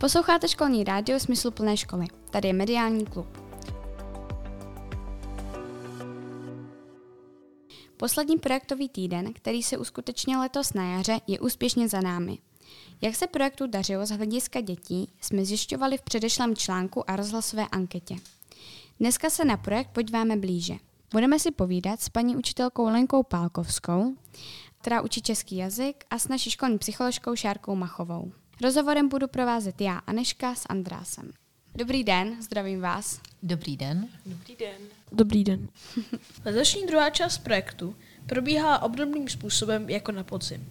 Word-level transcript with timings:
Posloucháte 0.00 0.48
školní 0.48 0.84
rádio 0.84 1.20
Smysluplné 1.20 1.76
školy. 1.76 2.06
Tady 2.30 2.48
je 2.48 2.54
mediální 2.54 3.06
klub. 3.06 3.26
Poslední 7.96 8.38
projektový 8.38 8.88
týden, 8.88 9.32
který 9.32 9.62
se 9.62 9.78
uskutečnil 9.78 10.40
letos 10.40 10.72
na 10.72 10.92
jaře, 10.92 11.20
je 11.26 11.40
úspěšně 11.40 11.88
za 11.88 12.00
námi. 12.00 12.38
Jak 13.00 13.14
se 13.14 13.26
projektu 13.26 13.66
dařilo 13.66 14.06
z 14.06 14.10
hlediska 14.10 14.60
dětí, 14.60 15.12
jsme 15.20 15.44
zjišťovali 15.44 15.98
v 15.98 16.02
předešlém 16.02 16.56
článku 16.56 17.10
a 17.10 17.16
rozhlasové 17.16 17.66
anketě. 17.72 18.16
Dneska 19.00 19.30
se 19.30 19.44
na 19.44 19.56
projekt 19.56 19.90
podíváme 19.92 20.36
blíže. 20.36 20.74
Budeme 21.12 21.38
si 21.38 21.50
povídat 21.50 22.00
s 22.00 22.08
paní 22.08 22.36
učitelkou 22.36 22.84
Lenkou 22.84 23.22
Pálkovskou, 23.22 24.14
která 24.80 25.00
učí 25.00 25.22
český 25.22 25.56
jazyk, 25.56 26.04
a 26.10 26.18
s 26.18 26.28
naší 26.28 26.50
školní 26.50 26.78
psycholožkou 26.78 27.36
Šárkou 27.36 27.74
Machovou. 27.74 28.32
Rozhovorem 28.62 29.08
budu 29.08 29.28
provázet 29.28 29.80
já, 29.80 29.98
Aneška, 29.98 30.54
s 30.54 30.66
Andrásem. 30.68 31.32
Dobrý 31.74 32.04
den, 32.04 32.42
zdravím 32.42 32.80
vás. 32.80 33.20
Dobrý 33.42 33.76
den. 33.76 34.08
Dobrý 34.26 34.56
den. 34.56 34.76
Dobrý 35.12 35.44
den. 35.44 35.68
Letošní 36.44 36.86
druhá 36.86 37.10
část 37.10 37.38
projektu 37.38 37.96
probíhá 38.26 38.82
obdobným 38.82 39.28
způsobem 39.28 39.90
jako 39.90 40.12
na 40.12 40.24
podzim. 40.24 40.68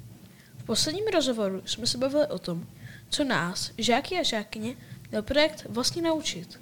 V 0.57 0.63
posledním 0.63 1.07
rozhovoru 1.07 1.61
jsme 1.65 1.87
se 1.87 1.97
bavili 1.97 2.27
o 2.27 2.39
tom, 2.39 2.67
co 3.09 3.23
nás, 3.23 3.71
žáky 3.77 4.19
a 4.19 4.23
žákyně, 4.23 4.75
měl 5.09 5.21
projekt 5.21 5.65
vlastně 5.69 6.01
naučit. 6.01 6.59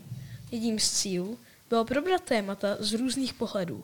Jedním 0.51 0.79
z 0.79 0.91
cílů 0.91 1.37
bylo 1.69 1.85
probrat 1.85 2.21
témata 2.21 2.77
z 2.79 2.93
různých 2.93 3.33
pohledů, 3.33 3.83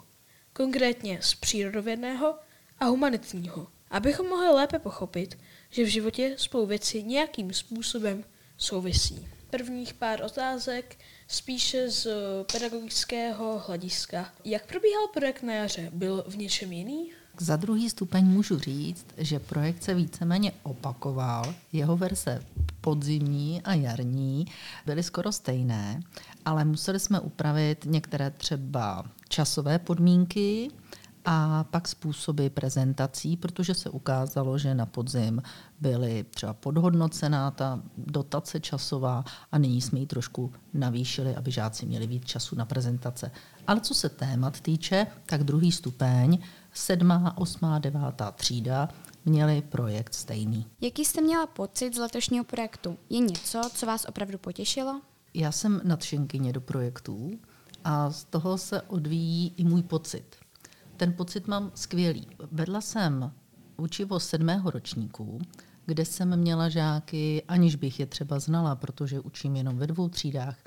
konkrétně 0.54 1.20
z 1.21 1.35
přírodovědného 1.35 2.35
a 2.80 2.85
humanitního, 2.85 3.68
abychom 3.91 4.30
mohli 4.30 4.48
lépe 4.48 4.80
pochopit, 4.80 5.38
že 5.72 5.84
v 5.84 5.88
životě 5.88 6.36
spolu 6.38 6.66
věci 6.66 7.04
nějakým 7.04 7.54
způsobem 7.54 8.24
souvisí. 8.58 9.28
Prvních 9.50 9.94
pár 9.94 10.24
otázek 10.24 10.98
spíše 11.28 11.90
z 11.90 12.08
pedagogického 12.52 13.63
hlediska. 13.68 14.34
Jak 14.46 14.66
probíhal 14.68 15.08
projekt 15.13 15.44
na 15.44 15.54
jaře? 15.54 15.90
Byl 15.94 16.24
v 16.28 16.38
něčem 16.38 16.72
jiný? 16.72 17.12
Za 17.40 17.55
druhý 17.55 17.90
stupeň 17.90 18.26
můžu 18.26 18.60
říct, 18.60 19.05
že 19.18 19.40
projekt 19.40 19.84
se 19.84 19.94
víceméně 19.94 20.52
opakoval. 20.63 21.54
Jeho 21.74 21.98
verze 21.98 22.44
podzimní 22.82 23.62
a 23.62 23.74
jarní 23.74 24.46
byly 24.85 25.04
skoro 25.04 25.32
stejné, 25.32 26.04
ale 26.46 26.66
museli 26.66 27.00
jsme 27.00 27.20
upravit 27.20 27.85
některé 27.85 28.32
třeba 28.32 29.06
časové 29.30 29.80
podmínky, 29.80 30.72
a 31.26 31.64
pak 31.64 31.88
způsoby 31.88 32.48
prezentací, 32.48 33.38
protože 33.38 33.74
se 33.74 33.90
ukázalo, 33.90 34.58
že 34.58 34.76
na 34.76 34.86
podzim 34.86 35.41
byly 35.80 36.26
třeba 36.30 36.54
podhodnocená 36.54 37.52
ta 37.52 37.80
dotace 37.98 38.60
časová 38.60 39.24
a 39.52 39.58
nyní 39.58 39.82
jsme 39.82 40.00
ji 40.00 40.05
trošku 40.05 40.54
navýšili, 40.74 41.36
aby 41.36 41.52
žáci 41.52 41.86
měli 41.86 42.08
víc 42.08 42.26
času 42.26 42.55
na 42.55 42.66
prezentace. 42.66 43.32
Ale 43.68 43.82
co 43.82 43.94
se 43.94 44.10
témat 44.10 44.60
týče, 44.60 45.08
tak 45.26 45.44
druhý 45.44 45.72
stupeň, 45.72 46.38
sedmá, 46.74 47.38
osmá, 47.38 47.80
devátá 47.80 48.32
třída, 48.32 48.90
měli 49.26 49.62
projekt 49.62 50.13
stejný. 50.13 50.66
Jaký 50.82 51.06
jste 51.06 51.22
měla 51.22 51.48
pocit 51.48 51.96
z 51.96 51.98
letošního 51.98 52.46
projektu? 52.46 52.98
Je 53.10 53.20
něco, 53.20 53.62
co 53.74 53.85
vás 53.85 54.06
opravdu 54.10 54.38
potěšilo? 54.38 55.02
Já 55.34 55.52
jsem 55.52 55.82
nadšenkyně 55.84 56.54
do 56.54 56.62
projektů 56.62 57.32
a 57.84 58.12
z 58.12 58.24
toho 58.24 58.58
se 58.58 58.82
odvíjí 58.82 59.54
i 59.58 59.63
můj 59.63 59.84
pocit 59.84 60.41
ten 61.02 61.13
pocit 61.13 61.48
mám 61.48 61.71
skvělý. 61.76 62.27
Vedla 62.52 62.82
jsem 62.82 63.32
učivo 63.77 64.19
sedmého 64.19 64.72
ročníku, 64.72 65.40
kde 65.85 66.06
jsem 66.06 66.35
měla 66.35 66.69
žáky, 66.69 67.44
aniž 67.47 67.75
bych 67.75 68.00
je 68.00 68.06
třeba 68.06 68.40
znala, 68.40 68.75
protože 68.75 69.19
učím 69.19 69.56
jenom 69.56 69.78
ve 69.78 69.88
dvou 69.88 70.09
třídách. 70.09 70.57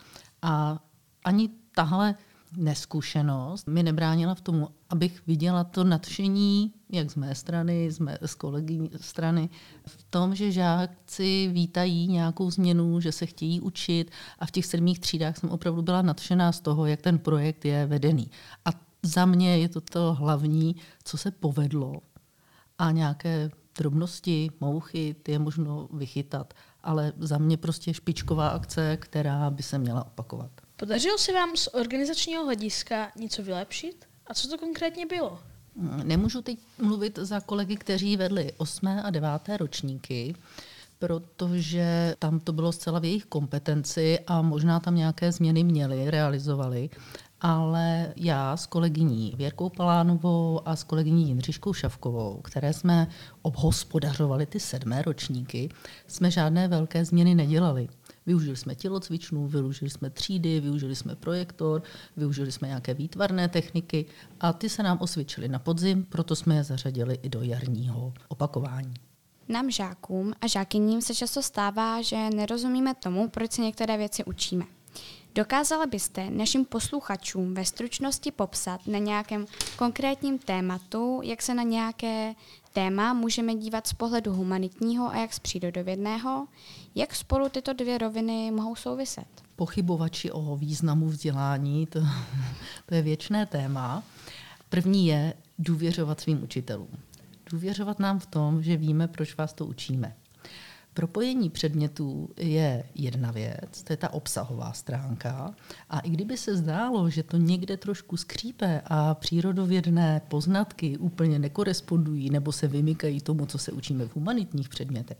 A 0.42 0.82
ani 1.24 1.50
tahle 1.74 2.14
neskušenost 2.56 3.68
mi 3.68 3.82
nebránila 3.82 4.34
v 4.34 4.40
tomu, 4.40 4.68
abych 4.90 5.26
viděla 5.26 5.64
to 5.64 5.84
nadšení, 5.84 6.72
jak 6.92 7.10
z 7.10 7.14
mé 7.14 7.34
strany, 7.34 7.90
z, 7.90 7.98
mé, 7.98 8.18
z 8.26 8.34
kolegy 8.34 8.90
strany, 9.00 9.48
v 9.86 10.04
tom, 10.10 10.34
že 10.34 10.52
žáci 10.52 11.50
vítají 11.52 12.08
nějakou 12.08 12.50
změnu, 12.50 13.00
že 13.00 13.12
se 13.12 13.26
chtějí 13.26 13.60
učit 13.60 14.10
a 14.38 14.46
v 14.46 14.50
těch 14.50 14.66
sedmých 14.66 15.00
třídách 15.00 15.38
jsem 15.38 15.50
opravdu 15.50 15.82
byla 15.82 16.02
nadšená 16.02 16.52
z 16.52 16.60
toho, 16.60 16.86
jak 16.86 17.02
ten 17.02 17.18
projekt 17.18 17.64
je 17.64 17.86
vedený. 17.86 18.30
A 18.64 18.70
za 19.04 19.26
mě 19.26 19.58
je 19.58 19.68
to 19.68 19.80
to 19.80 20.14
hlavní, 20.14 20.76
co 21.04 21.18
se 21.18 21.30
povedlo. 21.30 22.00
A 22.78 22.90
nějaké 22.90 23.50
drobnosti, 23.78 24.50
mouchy, 24.60 25.16
ty 25.22 25.32
je 25.32 25.38
možno 25.38 25.88
vychytat. 25.92 26.54
Ale 26.82 27.12
za 27.18 27.38
mě 27.38 27.56
prostě 27.56 27.94
špičková 27.94 28.48
akce, 28.48 28.96
která 28.96 29.50
by 29.50 29.62
se 29.62 29.78
měla 29.78 30.06
opakovat. 30.06 30.50
Podařilo 30.76 31.18
se 31.18 31.32
vám 31.32 31.56
z 31.56 31.66
organizačního 31.66 32.44
hlediska 32.44 33.12
něco 33.16 33.42
vylepšit? 33.42 34.04
A 34.26 34.34
co 34.34 34.48
to 34.48 34.58
konkrétně 34.58 35.06
bylo? 35.06 35.38
Nemůžu 36.04 36.42
teď 36.42 36.58
mluvit 36.78 37.18
za 37.22 37.40
kolegy, 37.40 37.76
kteří 37.76 38.16
vedli 38.16 38.52
8. 38.56 38.86
a 38.86 39.10
9. 39.10 39.28
ročníky, 39.56 40.34
protože 40.98 42.16
tam 42.18 42.40
to 42.40 42.52
bylo 42.52 42.72
zcela 42.72 42.98
v 42.98 43.04
jejich 43.04 43.24
kompetenci 43.24 44.18
a 44.26 44.42
možná 44.42 44.80
tam 44.80 44.96
nějaké 44.96 45.32
změny 45.32 45.64
měli, 45.64 46.10
realizovali 46.10 46.90
ale 47.46 48.12
já 48.16 48.56
s 48.56 48.66
kolegyní 48.66 49.34
Věrkou 49.36 49.68
Palánovou 49.68 50.60
a 50.64 50.76
s 50.76 50.84
kolegyní 50.84 51.28
Jindřiškou 51.28 51.72
Šavkovou, 51.72 52.40
které 52.44 52.72
jsme 52.72 53.08
obhospodařovali 53.42 54.46
ty 54.46 54.60
sedmé 54.60 55.02
ročníky, 55.02 55.68
jsme 56.06 56.30
žádné 56.30 56.68
velké 56.68 57.04
změny 57.04 57.34
nedělali. 57.34 57.88
Využili 58.26 58.56
jsme 58.56 58.74
tělocvičnu, 58.74 59.48
využili 59.48 59.90
jsme 59.90 60.10
třídy, 60.10 60.60
využili 60.60 60.96
jsme 60.96 61.16
projektor, 61.16 61.82
využili 62.16 62.52
jsme 62.52 62.68
nějaké 62.68 62.94
výtvarné 62.94 63.48
techniky 63.48 64.06
a 64.40 64.52
ty 64.52 64.68
se 64.68 64.82
nám 64.82 64.98
osvědčily 65.00 65.48
na 65.48 65.58
podzim, 65.58 66.04
proto 66.04 66.36
jsme 66.36 66.54
je 66.54 66.64
zařadili 66.64 67.18
i 67.22 67.28
do 67.28 67.42
jarního 67.42 68.12
opakování. 68.28 68.94
Nám 69.48 69.70
žákům 69.70 70.32
a 70.40 70.46
žákyním 70.46 71.02
se 71.02 71.14
často 71.14 71.42
stává, 71.42 72.02
že 72.02 72.30
nerozumíme 72.30 72.94
tomu, 72.94 73.28
proč 73.28 73.52
se 73.52 73.62
některé 73.62 73.96
věci 73.96 74.24
učíme. 74.24 74.64
Dokázala 75.36 75.86
byste 75.86 76.30
našim 76.30 76.64
posluchačům 76.64 77.54
ve 77.54 77.64
stručnosti 77.64 78.30
popsat 78.30 78.86
na 78.86 78.98
nějakém 78.98 79.46
konkrétním 79.76 80.38
tématu, 80.38 81.20
jak 81.24 81.42
se 81.42 81.54
na 81.54 81.62
nějaké 81.62 82.34
téma 82.72 83.12
můžeme 83.12 83.54
dívat 83.54 83.86
z 83.86 83.92
pohledu 83.92 84.32
humanitního 84.32 85.10
a 85.10 85.16
jak 85.16 85.34
z 85.34 85.38
přírodovědného? 85.38 86.46
Jak 86.94 87.14
spolu 87.14 87.48
tyto 87.48 87.72
dvě 87.72 87.98
roviny 87.98 88.50
mohou 88.50 88.74
souviset? 88.76 89.26
Pochybovači 89.56 90.30
o 90.30 90.56
významu 90.56 91.06
vzdělání, 91.06 91.86
to, 91.86 92.00
to 92.86 92.94
je 92.94 93.02
věčné 93.02 93.46
téma. 93.46 94.02
První 94.68 95.06
je 95.06 95.34
důvěřovat 95.58 96.20
svým 96.20 96.42
učitelům. 96.42 96.88
Důvěřovat 97.50 97.98
nám 97.98 98.18
v 98.18 98.26
tom, 98.26 98.62
že 98.62 98.76
víme, 98.76 99.08
proč 99.08 99.36
vás 99.36 99.52
to 99.52 99.66
učíme. 99.66 100.16
Propojení 100.94 101.50
předmětů 101.50 102.28
je 102.36 102.84
jedna 102.94 103.30
věc, 103.30 103.82
to 103.82 103.92
je 103.92 103.96
ta 103.96 104.12
obsahová 104.12 104.72
stránka. 104.72 105.54
A 105.90 105.98
i 105.98 106.10
kdyby 106.10 106.36
se 106.36 106.56
zdálo, 106.56 107.10
že 107.10 107.22
to 107.22 107.36
někde 107.36 107.76
trošku 107.76 108.16
skřípe 108.16 108.82
a 108.84 109.14
přírodovědné 109.14 110.22
poznatky 110.28 110.98
úplně 110.98 111.38
nekorespondují 111.38 112.30
nebo 112.30 112.52
se 112.52 112.68
vymykají 112.68 113.20
tomu, 113.20 113.46
co 113.46 113.58
se 113.58 113.72
učíme 113.72 114.04
v 114.04 114.14
humanitních 114.14 114.68
předmětech, 114.68 115.18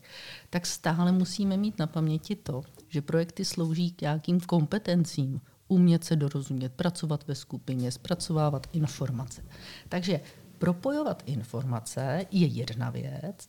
tak 0.50 0.66
stále 0.66 1.12
musíme 1.12 1.56
mít 1.56 1.78
na 1.78 1.86
paměti 1.86 2.36
to, 2.36 2.62
že 2.88 3.02
projekty 3.02 3.44
slouží 3.44 3.90
k 3.90 4.00
nějakým 4.00 4.40
kompetencím, 4.40 5.40
umět 5.68 6.04
se 6.04 6.16
dorozumět, 6.16 6.72
pracovat 6.72 7.26
ve 7.26 7.34
skupině, 7.34 7.92
zpracovávat 7.92 8.66
informace. 8.72 9.42
Takže 9.88 10.20
propojovat 10.58 11.22
informace 11.26 12.26
je 12.30 12.46
jedna 12.46 12.90
věc, 12.90 13.48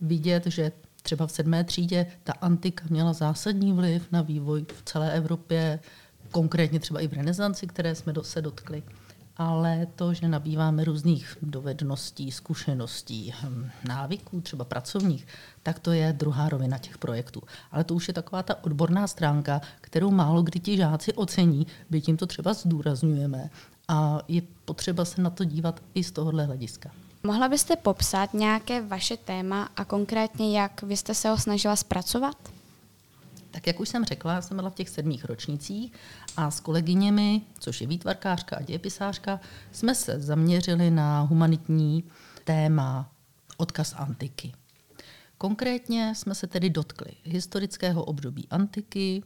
vidět, 0.00 0.46
že 0.46 0.72
třeba 1.08 1.26
v 1.26 1.32
sedmé 1.32 1.64
třídě 1.64 2.06
ta 2.24 2.32
antika 2.32 2.84
měla 2.88 3.12
zásadní 3.12 3.72
vliv 3.72 4.12
na 4.12 4.22
vývoj 4.22 4.66
v 4.76 4.82
celé 4.84 5.12
Evropě, 5.12 5.80
konkrétně 6.30 6.80
třeba 6.80 7.00
i 7.00 7.08
v 7.08 7.12
renesanci, 7.12 7.66
které 7.66 7.94
jsme 7.94 8.12
se 8.22 8.42
dotkli. 8.42 8.82
Ale 9.36 9.86
to, 9.96 10.14
že 10.14 10.28
nabýváme 10.28 10.84
různých 10.84 11.36
dovedností, 11.42 12.30
zkušeností, 12.30 13.34
hm, 13.42 13.70
návyků, 13.88 14.40
třeba 14.40 14.64
pracovních, 14.64 15.26
tak 15.62 15.78
to 15.78 15.92
je 15.92 16.12
druhá 16.12 16.48
rovina 16.48 16.78
těch 16.78 16.98
projektů. 16.98 17.42
Ale 17.72 17.84
to 17.84 17.94
už 17.94 18.08
je 18.08 18.14
taková 18.14 18.42
ta 18.42 18.64
odborná 18.64 19.06
stránka, 19.06 19.60
kterou 19.80 20.10
málo 20.10 20.42
kdy 20.42 20.60
ti 20.60 20.76
žáci 20.76 21.12
ocení, 21.12 21.66
byť 21.90 22.04
tím 22.04 22.16
to 22.16 22.26
třeba 22.26 22.54
zdůrazňujeme. 22.54 23.50
A 23.88 24.20
je 24.28 24.42
potřeba 24.64 25.04
se 25.04 25.22
na 25.22 25.30
to 25.30 25.44
dívat 25.44 25.82
i 25.94 26.04
z 26.04 26.12
tohohle 26.12 26.44
hlediska. 26.44 26.90
Mohla 27.22 27.48
byste 27.48 27.76
popsat 27.76 28.34
nějaké 28.34 28.82
vaše 28.82 29.16
téma 29.16 29.68
a 29.76 29.84
konkrétně, 29.84 30.60
jak 30.60 30.82
vy 30.82 30.96
jste 30.96 31.14
se 31.14 31.28
ho 31.28 31.38
snažila 31.38 31.76
zpracovat? 31.76 32.36
Tak 33.50 33.66
jak 33.66 33.80
už 33.80 33.88
jsem 33.88 34.04
řekla, 34.04 34.42
jsem 34.42 34.56
byla 34.56 34.70
v 34.70 34.74
těch 34.74 34.88
sedmých 34.88 35.24
ročnicích 35.24 35.92
a 36.36 36.50
s 36.50 36.60
kolegyněmi, 36.60 37.42
což 37.58 37.80
je 37.80 37.86
výtvarkářka 37.86 38.56
a 38.56 38.62
dějepisářka, 38.62 39.40
jsme 39.72 39.94
se 39.94 40.20
zaměřili 40.20 40.90
na 40.90 41.20
humanitní 41.20 42.04
téma 42.44 43.10
odkaz 43.56 43.94
antiky. 43.96 44.52
Konkrétně 45.38 46.14
jsme 46.14 46.34
se 46.34 46.46
tedy 46.46 46.70
dotkli 46.70 47.10
historického 47.24 48.04
období 48.04 48.48
antiky, 48.50 49.22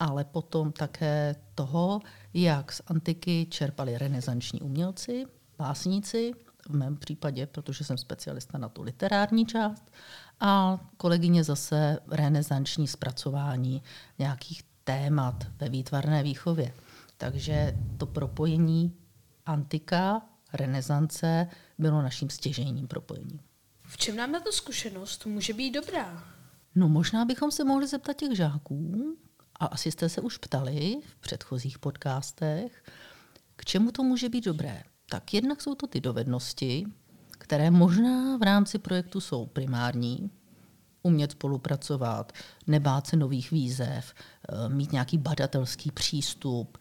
ale 0.00 0.24
potom 0.24 0.72
také 0.72 1.36
toho, 1.54 2.00
jak 2.34 2.72
z 2.72 2.82
antiky 2.86 3.46
čerpali 3.50 3.98
renesanční 3.98 4.60
umělci, 4.60 5.26
básníci, 5.58 6.32
v 6.66 6.70
mém 6.70 6.96
případě, 6.96 7.46
protože 7.46 7.84
jsem 7.84 7.98
specialista 7.98 8.58
na 8.58 8.68
tu 8.68 8.82
literární 8.82 9.46
část, 9.46 9.90
a 10.40 10.80
kolegyně 10.96 11.44
zase 11.44 11.98
renesanční 12.10 12.88
zpracování 12.88 13.82
nějakých 14.18 14.62
témat 14.84 15.46
ve 15.58 15.68
výtvarné 15.68 16.22
výchově. 16.22 16.74
Takže 17.16 17.76
to 17.98 18.06
propojení 18.06 18.96
antika, 19.46 20.22
renesance 20.52 21.48
bylo 21.78 22.02
naším 22.02 22.30
stěžejním 22.30 22.88
propojením. 22.88 23.40
V 23.86 23.96
čem 23.96 24.16
nám 24.16 24.32
tato 24.32 24.52
zkušenost 24.52 25.26
může 25.26 25.52
být 25.52 25.70
dobrá? 25.70 26.24
No 26.74 26.88
možná 26.88 27.24
bychom 27.24 27.50
se 27.50 27.64
mohli 27.64 27.86
zeptat 27.86 28.16
těch 28.16 28.36
žáků, 28.36 29.16
a 29.60 29.66
asi 29.66 29.92
jste 29.92 30.08
se 30.08 30.20
už 30.20 30.38
ptali 30.38 31.00
v 31.06 31.16
předchozích 31.16 31.78
podcastech, 31.78 32.84
k 33.56 33.64
čemu 33.64 33.92
to 33.92 34.02
může 34.02 34.28
být 34.28 34.44
dobré. 34.44 34.82
Tak 35.08 35.34
jednak 35.34 35.62
jsou 35.62 35.74
to 35.74 35.86
ty 35.86 36.00
dovednosti, 36.00 36.86
které 37.30 37.70
možná 37.70 38.36
v 38.36 38.42
rámci 38.42 38.78
projektu 38.78 39.20
jsou 39.20 39.46
primární, 39.46 40.30
umět 41.02 41.30
spolupracovat, 41.30 42.32
nebát 42.66 43.06
se 43.06 43.16
nových 43.16 43.50
výzev, 43.50 44.14
eh, 44.14 44.68
mít 44.68 44.92
nějaký 44.92 45.18
badatelský 45.18 45.90
přístup. 45.90 46.78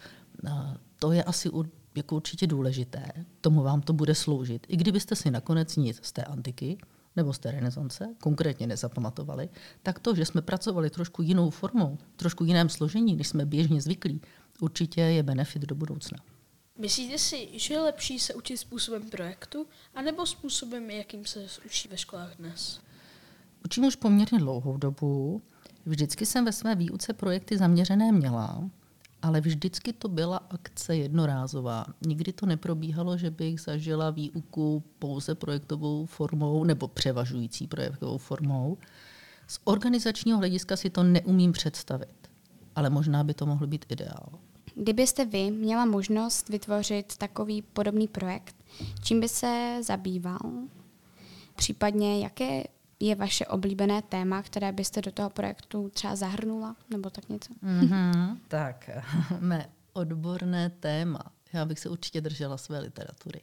Eh, 0.47 0.51
to 0.99 1.11
je 1.11 1.23
asi 1.23 1.49
jako 1.95 2.15
určitě 2.15 2.47
důležité. 2.47 3.05
Tomu 3.41 3.63
vám 3.63 3.81
to 3.81 3.93
bude 3.93 4.15
sloužit. 4.15 4.65
I 4.69 4.77
kdybyste 4.77 5.15
si 5.15 5.31
nakonec 5.31 5.75
nic 5.75 5.99
z 6.03 6.11
té 6.11 6.23
antiky 6.23 6.77
nebo 7.15 7.33
z 7.33 7.39
té 7.39 7.51
renesance 7.51 8.15
konkrétně 8.21 8.67
nezapamatovali, 8.67 9.49
tak 9.83 9.99
to, 9.99 10.15
že 10.15 10.25
jsme 10.25 10.41
pracovali 10.41 10.89
trošku 10.89 11.21
jinou 11.21 11.49
formou, 11.49 11.97
trošku 12.15 12.43
jiném 12.43 12.69
složení, 12.69 13.15
než 13.15 13.27
jsme 13.27 13.45
běžně 13.45 13.81
zvyklí, 13.81 14.21
určitě 14.59 15.01
je 15.01 15.23
benefit 15.23 15.61
do 15.61 15.75
budoucna. 15.75 16.17
Myslíte 16.77 17.17
si, 17.17 17.59
že 17.59 17.73
je 17.73 17.79
lepší 17.79 18.19
se 18.19 18.33
učit 18.33 18.57
způsobem 18.57 19.09
projektu, 19.09 19.67
anebo 19.95 20.25
způsobem, 20.25 20.89
jakým 20.89 21.25
se 21.25 21.47
učí 21.65 21.87
ve 21.87 21.97
školách 21.97 22.35
dnes? 22.37 22.79
Učím 23.65 23.85
už 23.85 23.95
poměrně 23.95 24.39
dlouhou 24.39 24.77
dobu. 24.77 25.41
Vždycky 25.85 26.25
jsem 26.25 26.45
ve 26.45 26.51
své 26.51 26.75
výuce 26.75 27.13
projekty 27.13 27.57
zaměřené 27.57 28.11
měla, 28.11 28.69
ale 29.21 29.41
vždycky 29.41 29.93
to 29.93 30.07
byla 30.07 30.37
akce 30.37 30.95
jednorázová. 30.95 31.85
Nikdy 32.01 32.33
to 32.33 32.45
neprobíhalo, 32.45 33.17
že 33.17 33.31
bych 33.31 33.61
zažila 33.61 34.09
výuku 34.09 34.83
pouze 34.99 35.35
projektovou 35.35 36.05
formou 36.05 36.63
nebo 36.63 36.87
převažující 36.87 37.67
projektovou 37.67 38.17
formou. 38.17 38.77
Z 39.47 39.59
organizačního 39.63 40.37
hlediska 40.37 40.77
si 40.77 40.89
to 40.89 41.03
neumím 41.03 41.51
představit, 41.51 42.29
ale 42.75 42.89
možná 42.89 43.23
by 43.23 43.33
to 43.33 43.45
mohl 43.45 43.67
být 43.67 43.85
ideál. 43.89 44.29
Kdybyste 44.75 45.25
vy 45.25 45.51
měla 45.51 45.85
možnost 45.85 46.49
vytvořit 46.49 47.17
takový 47.17 47.61
podobný 47.61 48.07
projekt, 48.07 48.55
čím 49.03 49.19
by 49.19 49.29
se 49.29 49.79
zabýval? 49.83 50.39
Případně 51.55 52.23
jaké 52.23 52.63
je 52.99 53.15
vaše 53.15 53.45
oblíbené 53.45 54.01
téma, 54.01 54.41
které 54.41 54.71
byste 54.71 55.01
do 55.01 55.11
toho 55.11 55.29
projektu 55.29 55.89
třeba 55.93 56.15
zahrnula, 56.15 56.75
nebo 56.89 57.09
tak 57.09 57.29
něco? 57.29 57.53
Mm-hmm. 57.53 58.37
tak, 58.47 58.89
mé 59.39 59.69
odborné 59.93 60.69
téma. 60.69 61.21
Já 61.53 61.65
bych 61.65 61.79
se 61.79 61.89
určitě 61.89 62.21
držela 62.21 62.57
své 62.57 62.79
literatury. 62.79 63.41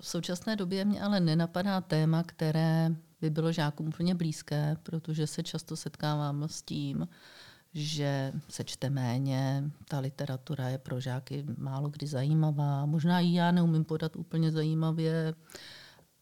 V 0.00 0.08
současné 0.08 0.56
době 0.56 0.84
mě 0.84 1.02
ale 1.02 1.20
nenapadá 1.20 1.80
téma, 1.80 2.22
které 2.22 2.90
by 3.20 3.30
bylo 3.30 3.52
žákům 3.52 3.88
úplně 3.88 4.14
blízké, 4.14 4.76
protože 4.82 5.26
se 5.26 5.42
často 5.42 5.76
setkávám 5.76 6.48
s 6.48 6.62
tím, 6.62 7.08
že 7.76 8.32
se 8.48 8.64
čte 8.64 8.90
méně, 8.90 9.70
ta 9.88 9.98
literatura 9.98 10.68
je 10.68 10.78
pro 10.78 11.00
žáky 11.00 11.44
málo 11.58 11.88
kdy 11.88 12.06
zajímavá. 12.06 12.86
Možná 12.86 13.20
i 13.20 13.32
já 13.32 13.50
neumím 13.50 13.84
podat 13.84 14.16
úplně 14.16 14.52
zajímavě, 14.52 15.34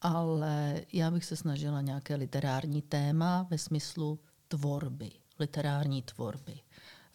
ale 0.01 0.81
já 0.93 1.11
bych 1.11 1.25
se 1.25 1.37
snažila 1.37 1.81
nějaké 1.81 2.15
literární 2.15 2.83
téma 2.83 3.47
ve 3.51 3.59
smyslu 3.59 4.19
tvorby, 4.49 5.11
literární 5.39 6.03
tvorby. 6.03 6.61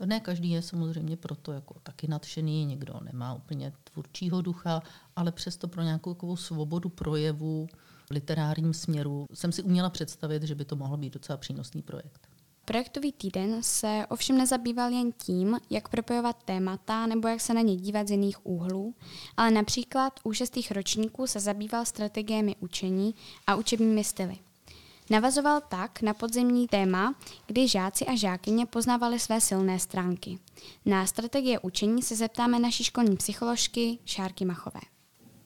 Ne 0.05 0.19
každý 0.19 0.49
je 0.49 0.61
samozřejmě 0.61 1.17
proto 1.17 1.51
jako 1.51 1.79
taky 1.83 2.07
nadšený, 2.07 2.65
někdo 2.65 2.93
nemá 3.03 3.33
úplně 3.33 3.73
tvůrčího 3.83 4.41
ducha, 4.41 4.81
ale 5.15 5.31
přesto 5.31 5.67
pro 5.67 5.81
nějakou 5.81 6.13
takovou 6.13 6.35
svobodu 6.35 6.89
projevu 6.89 7.67
v 8.05 8.11
literárním 8.11 8.73
směru 8.73 9.25
jsem 9.33 9.51
si 9.51 9.63
uměla 9.63 9.89
představit, 9.89 10.43
že 10.43 10.55
by 10.55 10.65
to 10.65 10.75
mohl 10.75 10.97
být 10.97 11.13
docela 11.13 11.37
přínosný 11.37 11.81
projekt. 11.81 12.28
Projektový 12.69 13.11
týden 13.11 13.63
se 13.63 14.05
ovšem 14.09 14.37
nezabýval 14.37 14.91
jen 14.91 15.11
tím, 15.11 15.59
jak 15.69 15.89
propojovat 15.89 16.43
témata 16.43 17.07
nebo 17.07 17.27
jak 17.27 17.41
se 17.41 17.53
na 17.53 17.61
ně 17.61 17.75
dívat 17.75 18.07
z 18.07 18.11
jiných 18.11 18.45
úhlů, 18.45 18.95
ale 19.37 19.51
například 19.51 20.19
u 20.23 20.33
šestých 20.33 20.71
ročníků 20.71 21.27
se 21.27 21.39
zabýval 21.39 21.85
strategiemi 21.85 22.55
učení 22.59 23.15
a 23.47 23.55
učebními 23.55 24.03
styly. 24.03 24.37
Navazoval 25.09 25.61
tak 25.69 26.01
na 26.01 26.13
podzimní 26.13 26.67
téma, 26.67 27.15
kdy 27.47 27.67
žáci 27.67 28.05
a 28.05 28.15
žákyně 28.15 28.65
poznávali 28.65 29.19
své 29.19 29.41
silné 29.41 29.79
stránky. 29.79 30.39
Na 30.85 31.05
strategie 31.05 31.59
učení 31.59 32.01
se 32.01 32.15
zeptáme 32.15 32.59
naší 32.59 32.83
školní 32.83 33.17
psycholožky 33.17 33.97
Šárky 34.05 34.45
Machové. 34.45 34.81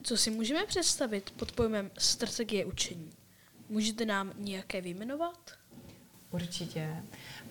Co 0.01 0.17
si 0.17 0.31
můžeme 0.31 0.65
představit 0.65 1.33
pod 1.37 1.51
pojmem 1.51 1.91
strategie 1.97 2.65
učení? 2.65 3.09
Můžete 3.69 4.05
nám 4.05 4.31
nějaké 4.37 4.81
vyjmenovat? 4.81 5.62
Určitě. 6.33 6.95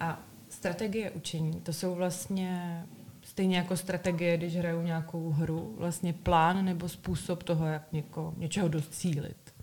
A 0.00 0.22
strategie 0.48 1.10
učení, 1.10 1.60
to 1.60 1.72
jsou 1.72 1.94
vlastně 1.94 2.82
stejně 3.22 3.56
jako 3.56 3.76
strategie, 3.76 4.36
když 4.36 4.56
hraju 4.56 4.82
nějakou 4.82 5.30
hru, 5.30 5.74
vlastně 5.78 6.12
plán 6.12 6.64
nebo 6.64 6.88
způsob 6.88 7.42
toho, 7.42 7.66
jak 7.66 7.92
něko, 7.92 8.34
něčeho 8.36 8.68
docílit. 8.68 9.54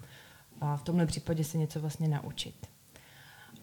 A 0.62 0.78
v 0.78 0.84
tomhle 0.84 1.06
případě 1.06 1.44
se 1.44 1.58
něco 1.58 1.80
vlastně 1.80 2.08
naučit. 2.08 2.68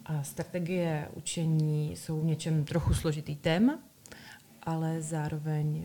A 0.05 0.23
strategie 0.23 1.09
učení 1.15 1.97
jsou 1.97 2.21
v 2.21 2.25
něčem 2.25 2.65
trochu 2.65 2.95
složitý 2.95 3.37
téma, 3.37 3.79
ale 4.63 5.03
zároveň 5.03 5.85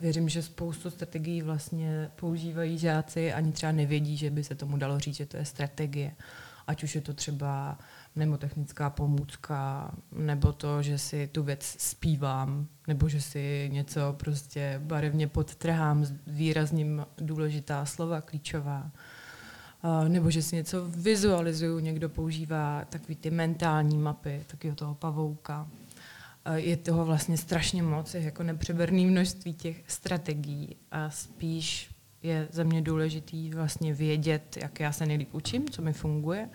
věřím, 0.00 0.28
že 0.28 0.42
spoustu 0.42 0.90
strategií 0.90 1.42
vlastně 1.42 2.10
používají 2.16 2.78
žáci, 2.78 3.32
ani 3.32 3.52
třeba 3.52 3.72
nevědí, 3.72 4.16
že 4.16 4.30
by 4.30 4.44
se 4.44 4.54
tomu 4.54 4.76
dalo 4.76 4.98
říct, 4.98 5.16
že 5.16 5.26
to 5.26 5.36
je 5.36 5.44
strategie. 5.44 6.14
Ať 6.66 6.84
už 6.84 6.94
je 6.94 7.00
to 7.00 7.14
třeba 7.14 7.78
mnemotechnická 8.16 8.90
pomůcka, 8.90 9.90
nebo 10.12 10.52
to, 10.52 10.82
že 10.82 10.98
si 10.98 11.26
tu 11.26 11.42
věc 11.42 11.76
zpívám, 11.78 12.66
nebo 12.88 13.08
že 13.08 13.20
si 13.20 13.70
něco 13.72 14.14
prostě 14.18 14.80
barevně 14.84 15.28
podtrhám, 15.28 16.06
výrazním 16.26 17.06
důležitá 17.18 17.86
slova, 17.86 18.20
klíčová. 18.20 18.90
Nebo 20.08 20.30
že 20.30 20.42
si 20.42 20.56
něco 20.56 20.84
vizualizuju, 20.88 21.78
někdo 21.78 22.08
používá 22.08 22.84
takový 22.84 23.16
ty 23.16 23.30
mentální 23.30 23.98
mapy, 23.98 24.44
takového 24.46 24.76
toho 24.76 24.94
pavouka. 24.94 25.68
Je 26.54 26.76
toho 26.76 27.04
vlastně 27.04 27.36
strašně 27.36 27.82
moc, 27.82 28.14
je 28.14 28.22
jako 28.22 28.42
nepřeberný 28.42 29.06
množství 29.06 29.54
těch 29.54 29.84
strategií 29.86 30.76
a 30.90 31.10
spíš 31.10 31.93
je 32.24 32.48
za 32.50 32.62
mě 32.62 32.82
důležitý 32.82 33.50
vlastně 33.50 33.94
vědět, 33.94 34.56
jak 34.56 34.80
já 34.80 34.92
se 34.92 35.06
nejlíp 35.06 35.34
učím, 35.34 35.68
co 35.68 35.82
mi 35.82 35.92
funguje 35.92 36.48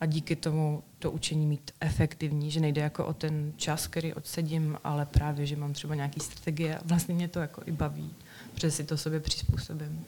a 0.00 0.06
díky 0.06 0.36
tomu 0.36 0.82
to 0.98 1.10
učení 1.10 1.46
mít 1.46 1.70
efektivní, 1.80 2.50
že 2.50 2.60
nejde 2.60 2.80
jako 2.80 3.06
o 3.06 3.12
ten 3.12 3.52
čas, 3.56 3.86
který 3.86 4.14
odsedím, 4.14 4.78
ale 4.84 5.06
právě, 5.06 5.46
že 5.46 5.56
mám 5.56 5.72
třeba 5.72 5.94
nějaký 5.94 6.20
strategie 6.20 6.78
a 6.78 6.82
vlastně 6.84 7.14
mě 7.14 7.28
to 7.28 7.38
jako 7.38 7.62
i 7.66 7.72
baví, 7.72 8.14
protože 8.54 8.70
si 8.70 8.84
to 8.84 8.96
sobě 8.96 9.20
přizpůsobím. 9.20 10.04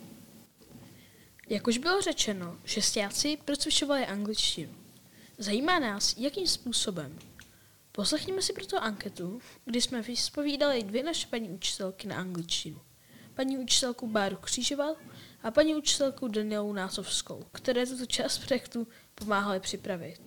Jak 1.48 1.66
už 1.66 1.78
bylo 1.78 2.00
řečeno, 2.00 2.56
šestiáci 2.64 3.38
procvičovali 3.44 4.06
angličtinu. 4.06 4.72
Zajímá 5.38 5.78
nás, 5.78 6.16
jakým 6.18 6.46
způsobem. 6.46 7.18
Poslechněme 7.92 8.42
si 8.42 8.52
proto 8.52 8.82
anketu, 8.82 9.40
kdy 9.64 9.80
jsme 9.80 10.02
vyspovídali 10.02 10.82
dvě 10.82 11.02
naše 11.02 11.26
paní 11.26 11.50
učitelky 11.50 12.08
na 12.08 12.16
angličtinu. 12.16 12.80
Paní 13.38 13.58
učitelku 13.58 14.06
Báru 14.06 14.36
Křížoval 14.36 14.96
a 15.42 15.50
paní 15.50 15.74
učitelku 15.74 16.28
Danielu 16.28 16.72
Nácovskou, 16.72 17.44
které 17.52 17.86
tuto 17.86 18.06
část 18.06 18.38
projektu 18.38 18.86
pomáhali 19.14 19.60
připravit. 19.60 20.20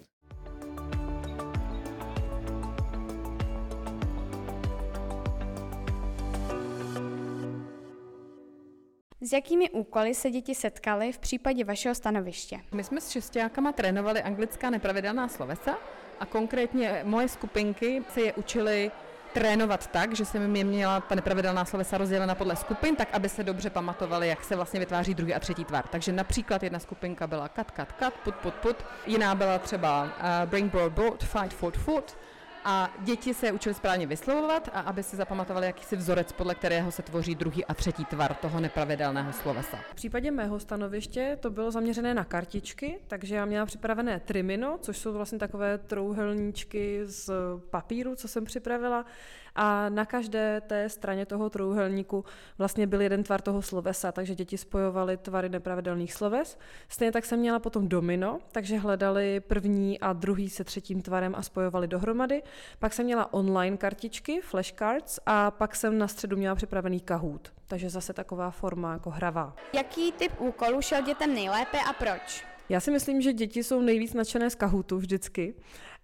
S 9.22 9.32
jakými 9.34 9.70
úkoly 9.70 10.15
se 10.15 10.32
děti 10.32 10.56
setkaly 10.56 11.12
v 11.12 11.20
případě 11.20 11.63
vašeho 11.63 11.96
stanoviště? 11.96 12.60
My 12.74 12.84
jsme 12.84 13.01
s 13.01 13.10
šestiákama 13.10 13.72
trénovali 13.72 14.22
anglická 14.22 14.70
nepravidelná 14.70 15.27
slovesa 15.27 15.77
a 16.20 16.25
konkrétně 16.25 17.01
moje 17.03 17.27
skupinky 17.27 18.03
se 18.13 18.22
je 18.22 18.34
učili 18.34 18.91
trénovat 19.34 19.88
tak, 19.88 20.16
že 20.16 20.26
jsem 20.26 20.56
je 20.56 20.64
měla 20.64 21.00
ta 21.00 21.16
nepravidelná 21.16 21.66
slovesa 21.66 21.98
rozdělena 21.98 22.36
podle 22.36 22.56
skupin, 22.56 22.96
tak 22.96 23.08
aby 23.14 23.30
se 23.30 23.44
dobře 23.44 23.70
pamatovali, 23.70 24.28
jak 24.28 24.44
se 24.44 24.56
vlastně 24.56 24.80
vytváří 24.80 25.14
druhý 25.14 25.34
a 25.34 25.40
třetí 25.40 25.66
tvar. 25.66 25.88
Takže 25.88 26.12
například 26.12 26.64
jedna 26.64 26.80
skupinka 26.80 27.28
byla 27.28 27.50
cut, 27.50 27.72
cut, 27.72 27.88
cut, 28.00 28.14
put, 28.14 28.36
put, 28.36 28.54
put, 28.54 28.76
jiná 29.06 29.36
byla 29.36 29.60
třeba 29.60 30.04
uh, 30.04 30.10
bring, 30.50 30.72
brought, 30.72 30.94
brought, 30.94 31.24
fight, 31.24 31.54
fought, 31.54 31.78
fought, 31.78 32.18
a 32.65 32.94
děti 33.00 33.34
se 33.34 33.51
učili 33.51 33.75
správně 33.75 34.08
vyslovovat 34.08 34.70
a 34.74 34.80
aby 34.80 35.03
si 35.03 35.15
zapamatovali 35.15 35.65
jakýsi 35.65 35.96
vzorec, 35.96 36.32
podle 36.32 36.56
kterého 36.56 36.91
se 36.91 37.01
tvoří 37.01 37.36
druhý 37.36 37.65
a 37.65 37.74
třetí 37.74 38.06
tvar 38.06 38.34
toho 38.34 38.60
nepravidelného 38.60 39.34
slovesa. 39.34 39.77
V 39.91 39.96
případě 39.96 40.32
mého 40.32 40.60
stanoviště 40.60 41.38
to 41.39 41.50
bylo 41.50 41.72
zaměřené 41.72 42.13
na 42.13 42.24
kartičky, 42.24 43.00
takže 43.08 43.36
já 43.36 43.46
měla 43.46 43.65
připravené 43.65 44.20
trimino, 44.20 44.77
což 44.82 44.98
jsou 44.98 45.13
vlastně 45.13 45.39
takové 45.39 45.77
trouhelníčky 45.77 47.01
z 47.03 47.32
papíru, 47.70 48.15
co 48.15 48.27
jsem 48.27 48.46
připravila 48.46 49.06
a 49.55 49.89
na 49.89 50.05
každé 50.05 50.62
té 50.62 50.89
straně 50.89 51.25
toho 51.25 51.50
trouhelníku 51.50 52.25
vlastně 52.58 52.88
byl 52.88 53.01
jeden 53.01 53.24
tvar 53.24 53.41
toho 53.41 53.62
slovesa, 53.62 54.12
takže 54.12 54.36
děti 54.36 54.58
spojovaly 54.58 55.17
tvary 55.17 55.50
nepravidelných 55.50 56.13
sloves. 56.13 56.58
Stejně 56.89 57.12
tak 57.12 57.25
jsem 57.25 57.39
měla 57.39 57.60
potom 57.60 57.88
domino, 57.88 58.39
takže 58.51 58.77
hledali 58.77 59.39
první 59.39 60.00
a 60.00 60.13
druhý 60.13 60.50
se 60.50 60.63
třetím 60.63 61.01
tvarem 61.01 61.36
a 61.36 61.41
spojovali 61.41 61.88
dohromady. 61.88 62.43
Pak 62.79 62.93
jsem 62.93 63.05
měla 63.05 63.34
online 63.34 63.77
kartičky, 63.77 64.41
flashcards 64.41 65.20
a 65.25 65.51
pak 65.51 65.75
jsem 65.75 65.98
na 65.98 66.08
středu 66.08 66.38
měla 66.38 66.55
připravený 66.55 67.00
Kahoot, 67.00 67.53
takže 67.67 67.89
zase 67.89 68.13
taková 68.13 68.51
forma 68.51 68.93
jako 68.93 69.10
hravá. 69.10 69.55
Jaký 69.74 70.12
typ 70.12 70.31
úkolů 70.39 70.81
šel 70.81 71.01
dětem 71.01 71.34
nejlépe 71.34 71.77
a 71.89 71.93
proč? 71.93 72.46
Já 72.70 72.79
si 72.79 72.91
myslím, 72.91 73.22
že 73.22 73.34
děti 73.34 73.63
jsou 73.63 73.81
nejvíc 73.81 74.13
nadšené 74.13 74.50
z 74.50 74.55
Kahootu 74.55 74.98
vždycky 74.98 75.53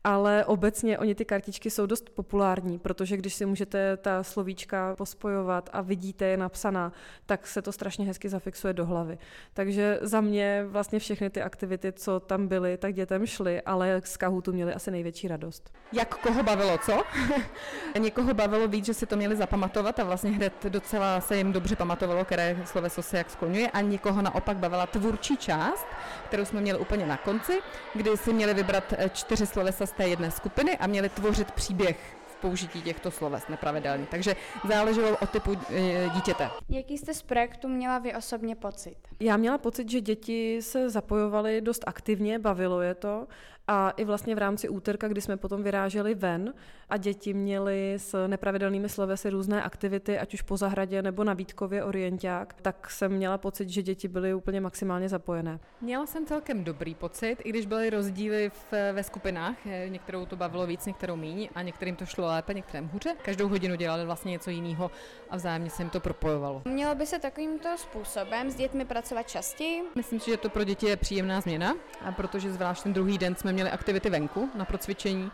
ale 0.07 0.45
obecně 0.45 0.97
oni 0.97 1.15
ty 1.15 1.25
kartičky 1.25 1.69
jsou 1.69 1.85
dost 1.85 2.09
populární, 2.09 2.79
protože 2.79 3.17
když 3.17 3.33
si 3.33 3.45
můžete 3.45 3.97
ta 3.97 4.23
slovíčka 4.23 4.95
pospojovat 4.95 5.69
a 5.73 5.81
vidíte 5.81 6.25
je 6.25 6.37
napsaná, 6.37 6.91
tak 7.25 7.47
se 7.47 7.61
to 7.61 7.71
strašně 7.71 8.05
hezky 8.05 8.29
zafixuje 8.29 8.73
do 8.73 8.85
hlavy. 8.85 9.17
Takže 9.53 9.99
za 10.01 10.21
mě 10.21 10.65
vlastně 10.67 10.99
všechny 10.99 11.29
ty 11.29 11.41
aktivity, 11.41 11.91
co 11.91 12.19
tam 12.19 12.47
byly, 12.47 12.77
tak 12.77 12.93
dětem 12.93 13.25
šly, 13.25 13.61
ale 13.61 14.01
z 14.05 14.17
Kahootu 14.17 14.53
měli 14.53 14.73
asi 14.73 14.91
největší 14.91 15.27
radost. 15.27 15.73
Jak 15.91 16.15
koho 16.15 16.43
bavilo, 16.43 16.77
co? 16.77 17.03
Někoho 17.99 18.33
bavilo 18.33 18.67
víc, 18.67 18.85
že 18.85 18.93
si 18.93 19.05
to 19.05 19.17
měli 19.17 19.35
zapamatovat 19.35 19.99
a 19.99 20.03
vlastně 20.03 20.31
hned 20.31 20.53
docela 20.69 21.21
se 21.21 21.37
jim 21.37 21.51
dobře 21.51 21.75
pamatovalo, 21.75 22.25
které 22.25 22.57
sloveso 22.65 23.01
se 23.01 23.17
jak 23.17 23.29
skloňuje 23.29 23.69
a 23.69 23.81
někoho 23.81 24.21
naopak 24.21 24.57
bavila 24.57 24.85
tvůrčí 24.85 25.37
část, 25.37 25.87
kterou 26.25 26.45
jsme 26.45 26.61
měli 26.61 26.79
úplně 26.79 27.05
na 27.05 27.17
konci, 27.17 27.59
kdy 27.93 28.17
si 28.17 28.33
měli 28.33 28.53
vybrat 28.53 28.93
eh, 28.97 29.09
čtyři 29.09 29.45
slovesa 29.45 29.85
z 29.85 29.96
té 29.97 30.07
jedné 30.07 30.31
skupiny 30.31 30.77
a 30.77 30.87
měli 30.87 31.09
tvořit 31.09 31.51
příběh 31.51 32.17
v 32.27 32.35
použití 32.35 32.81
těchto 32.81 33.11
sloves 33.11 33.47
nepravidelně. 33.47 34.05
Takže 34.11 34.35
záleželo 34.67 35.17
o 35.17 35.27
typu 35.27 35.51
e, 35.69 36.09
dítěte. 36.09 36.49
Jaký 36.69 36.97
jste 36.97 37.13
z 37.13 37.21
projektu 37.21 37.67
měla 37.67 37.99
vy 37.99 38.15
osobně 38.15 38.55
pocit? 38.55 38.97
Já 39.19 39.37
měla 39.37 39.57
pocit, 39.57 39.89
že 39.91 40.01
děti 40.01 40.61
se 40.61 40.89
zapojovaly 40.89 41.61
dost 41.61 41.83
aktivně, 41.87 42.39
bavilo 42.39 42.81
je 42.81 42.95
to 42.95 43.27
a 43.67 43.89
i 43.89 44.05
vlastně 44.05 44.35
v 44.35 44.37
rámci 44.37 44.69
úterka, 44.69 45.07
kdy 45.07 45.21
jsme 45.21 45.37
potom 45.37 45.63
vyráželi 45.63 46.15
ven 46.15 46.53
a 46.89 46.97
děti 46.97 47.33
měly 47.33 47.93
s 47.97 48.27
nepravidelnými 48.27 48.89
slovesy 48.89 49.29
různé 49.29 49.63
aktivity, 49.63 50.19
ať 50.19 50.33
už 50.33 50.41
po 50.41 50.57
zahradě 50.57 51.01
nebo 51.01 51.23
na 51.23 51.33
Vítkově 51.33 51.83
orienták, 51.83 52.55
tak 52.61 52.89
jsem 52.89 53.11
měla 53.11 53.37
pocit, 53.37 53.69
že 53.69 53.83
děti 53.83 54.07
byly 54.07 54.33
úplně 54.33 54.61
maximálně 54.61 55.09
zapojené. 55.09 55.59
Měla 55.81 56.05
jsem 56.05 56.25
celkem 56.25 56.63
dobrý 56.63 56.95
pocit, 56.95 57.37
i 57.43 57.49
když 57.49 57.65
byly 57.65 57.89
rozdíly 57.89 58.49
v, 58.49 58.93
ve 58.93 59.03
skupinách. 59.03 59.55
Některou 59.87 60.25
to 60.25 60.35
bavilo 60.35 60.67
víc, 60.67 60.85
některou 60.85 61.15
míň 61.15 61.49
a 61.55 61.61
některým 61.61 61.95
to 61.95 62.05
šlo 62.05 62.27
lépe, 62.27 62.53
některým 62.53 62.87
hůře. 62.87 63.15
Každou 63.21 63.47
hodinu 63.47 63.75
dělali 63.75 64.05
vlastně 64.05 64.31
něco 64.31 64.49
jiného 64.49 64.91
a 65.29 65.35
vzájemně 65.35 65.69
se 65.69 65.81
jim 65.81 65.89
to 65.89 65.99
propojovalo. 65.99 66.61
Mělo 66.65 66.95
by 66.95 67.05
se 67.05 67.19
takovýmto 67.19 67.69
způsobem 67.77 68.51
s 68.51 68.55
dětmi 68.55 68.85
pracovat 68.85 69.29
častěji? 69.29 69.83
Myslím 69.95 70.19
si, 70.19 70.31
že 70.31 70.37
to 70.37 70.49
pro 70.49 70.63
děti 70.63 70.85
je 70.85 70.97
příjemná 70.97 71.41
změna, 71.41 71.75
a 72.01 72.11
protože 72.11 72.51
zvlášť 72.51 72.83
ten 72.83 72.93
druhý 72.93 73.17
den 73.17 73.35
jsme 73.35 73.56
měli 73.57 73.71
aktivity 73.71 74.09
venku 74.09 74.49
na 74.55 74.65
procvičení, 74.65 75.31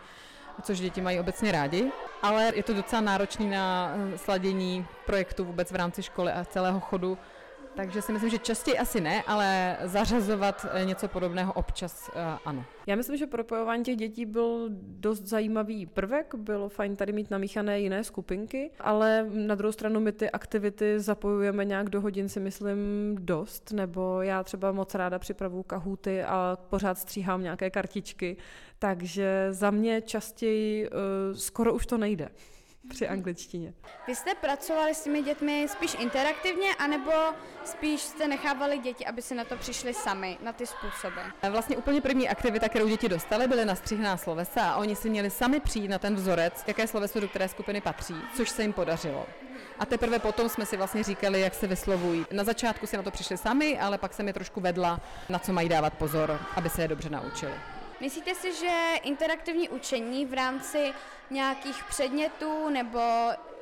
což 0.62 0.80
děti 0.80 1.00
mají 1.00 1.20
obecně 1.20 1.52
rádi, 1.52 1.92
ale 2.22 2.52
je 2.54 2.62
to 2.62 2.74
docela 2.74 3.00
náročný 3.02 3.50
na 3.50 3.94
eh, 3.96 4.18
sladění 4.18 4.86
projektu 5.06 5.44
vůbec 5.44 5.72
v 5.72 5.76
rámci 5.76 6.02
školy 6.02 6.32
a 6.32 6.44
celého 6.44 6.80
chodu 6.80 7.18
takže 7.76 8.02
si 8.02 8.12
myslím, 8.12 8.30
že 8.30 8.38
častěji 8.38 8.78
asi 8.78 9.00
ne, 9.00 9.22
ale 9.22 9.76
zařazovat 9.82 10.66
eh, 10.72 10.84
něco 10.84 11.08
podobného 11.08 11.52
občas 11.52 12.10
uh, 12.14 12.22
ano. 12.44 12.64
Já 12.86 12.96
myslím, 12.96 13.16
že 13.16 13.26
propojování 13.26 13.84
těch 13.84 13.96
dětí 13.96 14.26
byl 14.26 14.68
dost 14.72 15.26
zajímavý 15.26 15.86
prvek, 15.86 16.34
bylo 16.34 16.68
fajn 16.68 16.96
tady 16.96 17.12
mít 17.12 17.30
namíchané 17.30 17.80
jiné 17.80 18.04
skupinky, 18.04 18.70
ale 18.80 19.26
na 19.32 19.54
druhou 19.54 19.72
stranu 19.72 20.00
my 20.00 20.12
ty 20.12 20.30
aktivity 20.30 21.00
zapojujeme 21.00 21.64
nějak 21.64 21.90
do 21.90 22.00
hodin 22.00 22.28
si 22.28 22.40
myslím 22.40 22.78
dost, 23.20 23.72
nebo 23.72 24.22
já 24.22 24.42
třeba 24.42 24.72
moc 24.72 24.94
ráda 24.94 25.18
připravuju 25.18 25.62
kahuty 25.62 26.22
a 26.22 26.58
pořád 26.70 26.98
stříhám 26.98 27.42
nějaké 27.42 27.70
kartičky, 27.70 28.36
takže 28.78 29.46
za 29.50 29.70
mě 29.70 30.02
častěji 30.02 30.88
uh, 30.88 30.94
skoro 31.36 31.74
už 31.74 31.86
to 31.86 31.98
nejde 31.98 32.28
při 32.88 33.08
angličtině. 33.08 33.74
Vy 34.06 34.14
jste 34.14 34.34
pracovali 34.34 34.94
s 34.94 35.02
těmi 35.02 35.22
dětmi 35.22 35.66
spíš 35.68 35.96
interaktivně, 35.98 36.74
anebo 36.78 37.12
spíš 37.64 38.00
jste 38.00 38.28
nechávali 38.28 38.78
děti, 38.78 39.06
aby 39.06 39.22
si 39.22 39.34
na 39.34 39.44
to 39.44 39.56
přišli 39.56 39.94
sami, 39.94 40.38
na 40.42 40.52
ty 40.52 40.66
způsoby? 40.66 41.20
Vlastně 41.50 41.76
úplně 41.76 42.00
první 42.00 42.28
aktivita, 42.28 42.68
kterou 42.68 42.88
děti 42.88 43.08
dostaly, 43.08 43.48
byly 43.48 43.64
nastřihná 43.64 44.16
slovesa 44.16 44.70
a 44.70 44.76
oni 44.76 44.96
si 44.96 45.10
měli 45.10 45.30
sami 45.30 45.60
přijít 45.60 45.88
na 45.88 45.98
ten 45.98 46.14
vzorec, 46.14 46.64
jaké 46.66 46.86
sloveso 46.86 47.20
do 47.20 47.28
které 47.28 47.48
skupiny 47.48 47.80
patří, 47.80 48.14
což 48.36 48.48
se 48.48 48.62
jim 48.62 48.72
podařilo. 48.72 49.26
A 49.78 49.86
teprve 49.86 50.18
potom 50.18 50.48
jsme 50.48 50.66
si 50.66 50.76
vlastně 50.76 51.02
říkali, 51.02 51.40
jak 51.40 51.54
se 51.54 51.66
vyslovují. 51.66 52.26
Na 52.32 52.44
začátku 52.44 52.86
si 52.86 52.96
na 52.96 53.02
to 53.02 53.10
přišli 53.10 53.36
sami, 53.36 53.78
ale 53.78 53.98
pak 53.98 54.14
jsem 54.14 54.26
je 54.26 54.32
trošku 54.32 54.60
vedla, 54.60 55.00
na 55.28 55.38
co 55.38 55.52
mají 55.52 55.68
dávat 55.68 55.94
pozor, 55.94 56.40
aby 56.56 56.70
se 56.70 56.82
je 56.82 56.88
dobře 56.88 57.10
naučili. 57.10 57.52
Myslíte 58.00 58.34
si, 58.34 58.52
že 58.52 58.94
interaktivní 59.02 59.68
učení 59.68 60.26
v 60.26 60.34
rámci 60.34 60.94
nějakých 61.30 61.84
předmětů 61.84 62.68
nebo 62.68 63.00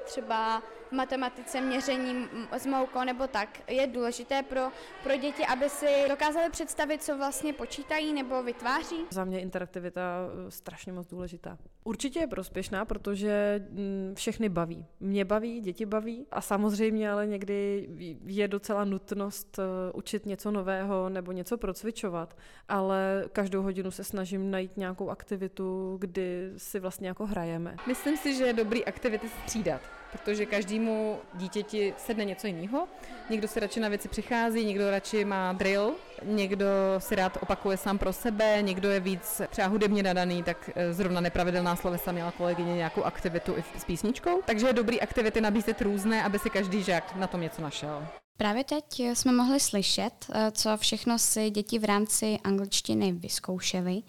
třeba 0.05 0.62
v 0.92 0.94
matematice 0.94 1.61
měření 1.61 2.28
s 2.52 2.66
moukou 2.66 3.04
nebo 3.04 3.26
tak 3.26 3.70
je 3.70 3.87
důležité 3.87 4.42
pro, 4.42 4.61
pro 5.02 5.16
děti, 5.16 5.46
aby 5.46 5.68
si 5.68 5.87
dokázali 6.08 6.50
představit, 6.50 7.02
co 7.02 7.16
vlastně 7.16 7.52
počítají 7.52 8.12
nebo 8.12 8.42
vytváří? 8.42 8.96
Za 9.11 9.25
mě 9.25 9.40
interaktivita 9.40 10.02
eh, 10.46 10.50
strašně 10.50 10.92
moc 10.92 11.06
důležitá. 11.06 11.58
Určitě 11.84 12.20
je 12.20 12.26
prospěšná, 12.26 12.84
protože 12.84 13.64
mm, 13.70 14.12
všechny 14.16 14.49
baví. 14.49 14.87
Mě 15.00 15.25
baví, 15.25 15.61
děti 15.61 15.87
baví 15.87 16.26
a 16.30 16.40
samozřejmě 16.40 17.11
ale 17.11 17.26
někdy 17.26 17.88
je 18.26 18.49
docela 18.49 18.84
nutnost 18.84 19.58
eh, 19.58 19.92
učit 19.92 20.26
něco 20.26 20.50
nového 20.50 21.08
nebo 21.08 21.32
něco 21.32 21.58
procvičovat, 21.58 22.37
ale 22.68 23.25
každou 23.32 23.62
hodinu 23.62 23.90
se 23.90 24.04
snažím 24.04 24.50
najít 24.50 24.76
nějakou 24.76 25.11
aktivitu, 25.11 25.96
kdy 26.00 26.52
si 26.56 26.80
vlastně 26.80 27.08
jako 27.08 27.26
hrajeme. 27.26 27.76
Myslím 27.87 28.16
si, 28.16 28.37
že 28.37 28.44
je 28.44 28.52
dobrý 28.52 28.84
aktivity 28.84 29.28
střídat 29.28 30.01
protože 30.12 30.47
každému 30.47 31.19
dítěti 31.35 31.95
sedne 31.99 32.25
něco 32.25 32.47
jiného. 32.47 32.88
Někdo 33.31 33.49
si 33.49 33.61
radši 33.61 33.81
na 33.81 33.88
věci 33.88 34.09
přichází, 34.09 34.64
někdo 34.64 34.90
radši 34.90 35.25
má 35.25 35.52
drill, 35.52 35.95
někdo 36.23 36.66
si 36.99 37.14
rád 37.14 37.38
opakuje 37.40 37.76
sám 37.76 37.99
pro 37.99 38.12
sebe, 38.12 38.59
někdo 38.61 38.90
je 38.90 39.00
víc 39.00 39.42
třeba 39.50 39.69
hudebně 39.69 40.02
nadaný, 40.02 40.42
tak 40.42 40.71
eh, 40.75 40.92
zrovna 40.92 41.21
nepravidelná 41.21 41.76
slovesa 41.76 42.12
měla 42.12 42.31
kolegyně 42.31 42.75
nějakou 42.75 43.02
aktivitu 43.02 43.57
i 43.57 43.64
s 43.78 43.85
písničkou. 43.85 44.42
Takže 44.45 44.66
je 44.66 44.73
dobrý 44.73 45.00
aktivity 45.00 45.40
nabízet 45.40 45.81
různé, 45.81 46.23
aby 46.25 46.38
si 46.38 46.50
každý 46.50 46.83
žák 46.83 47.16
na 47.16 47.26
tom 47.26 47.40
něco 47.40 47.62
našel. 47.62 48.07
Právě 48.37 48.64
teď 48.64 49.00
jsme 49.00 49.33
mohli 49.33 49.61
slyšet, 49.61 50.12
eh, 50.33 50.50
co 50.50 50.76
všechno 50.76 51.19
si 51.19 51.50
děti 51.50 51.78
v 51.78 51.85
rámci 51.85 52.38
angličtiny 52.45 53.12
vyzkoušely. 53.12 54.02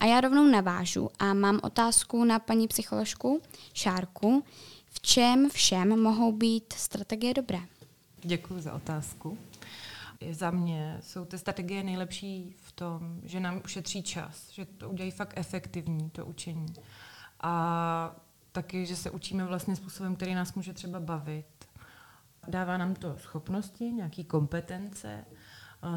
A 0.00 0.04
já 0.04 0.20
rovnou 0.20 0.46
navážu 0.46 1.08
a 1.18 1.34
mám 1.34 1.60
otázku 1.62 2.24
na 2.24 2.38
paní 2.38 2.68
psycholožku 2.68 3.40
Šárku. 3.74 4.44
V 4.90 5.00
čem 5.00 5.50
všem 5.50 6.02
mohou 6.02 6.32
být 6.32 6.72
strategie 6.72 7.34
dobré? 7.34 7.58
Děkuji 8.24 8.60
za 8.60 8.72
otázku. 8.72 9.38
Za 10.30 10.50
mě 10.50 10.98
jsou 11.02 11.24
ty 11.24 11.38
strategie 11.38 11.82
nejlepší 11.82 12.54
v 12.62 12.72
tom, 12.72 13.20
že 13.22 13.40
nám 13.40 13.60
ušetří 13.64 14.02
čas, 14.02 14.50
že 14.50 14.64
to 14.64 14.90
udělají 14.90 15.10
fakt 15.10 15.32
efektivní, 15.36 16.10
to 16.10 16.26
učení. 16.26 16.74
A 17.40 18.16
taky, 18.52 18.86
že 18.86 18.96
se 18.96 19.10
učíme 19.10 19.44
vlastně 19.44 19.76
způsobem, 19.76 20.16
který 20.16 20.34
nás 20.34 20.54
může 20.54 20.72
třeba 20.72 21.00
bavit. 21.00 21.46
Dává 22.48 22.76
nám 22.76 22.94
to 22.94 23.16
schopnosti, 23.18 23.84
nějaké 23.84 24.24
kompetence, 24.24 25.24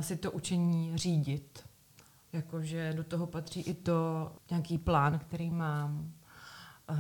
si 0.02 0.16
to 0.16 0.32
učení 0.32 0.98
řídit. 0.98 1.66
Jakože 2.34 2.94
do 2.94 3.04
toho 3.04 3.28
patří 3.28 3.62
i 3.62 3.74
to 3.74 4.32
nějaký 4.50 4.78
plán, 4.78 5.20
který 5.20 5.50
mám, 5.50 6.14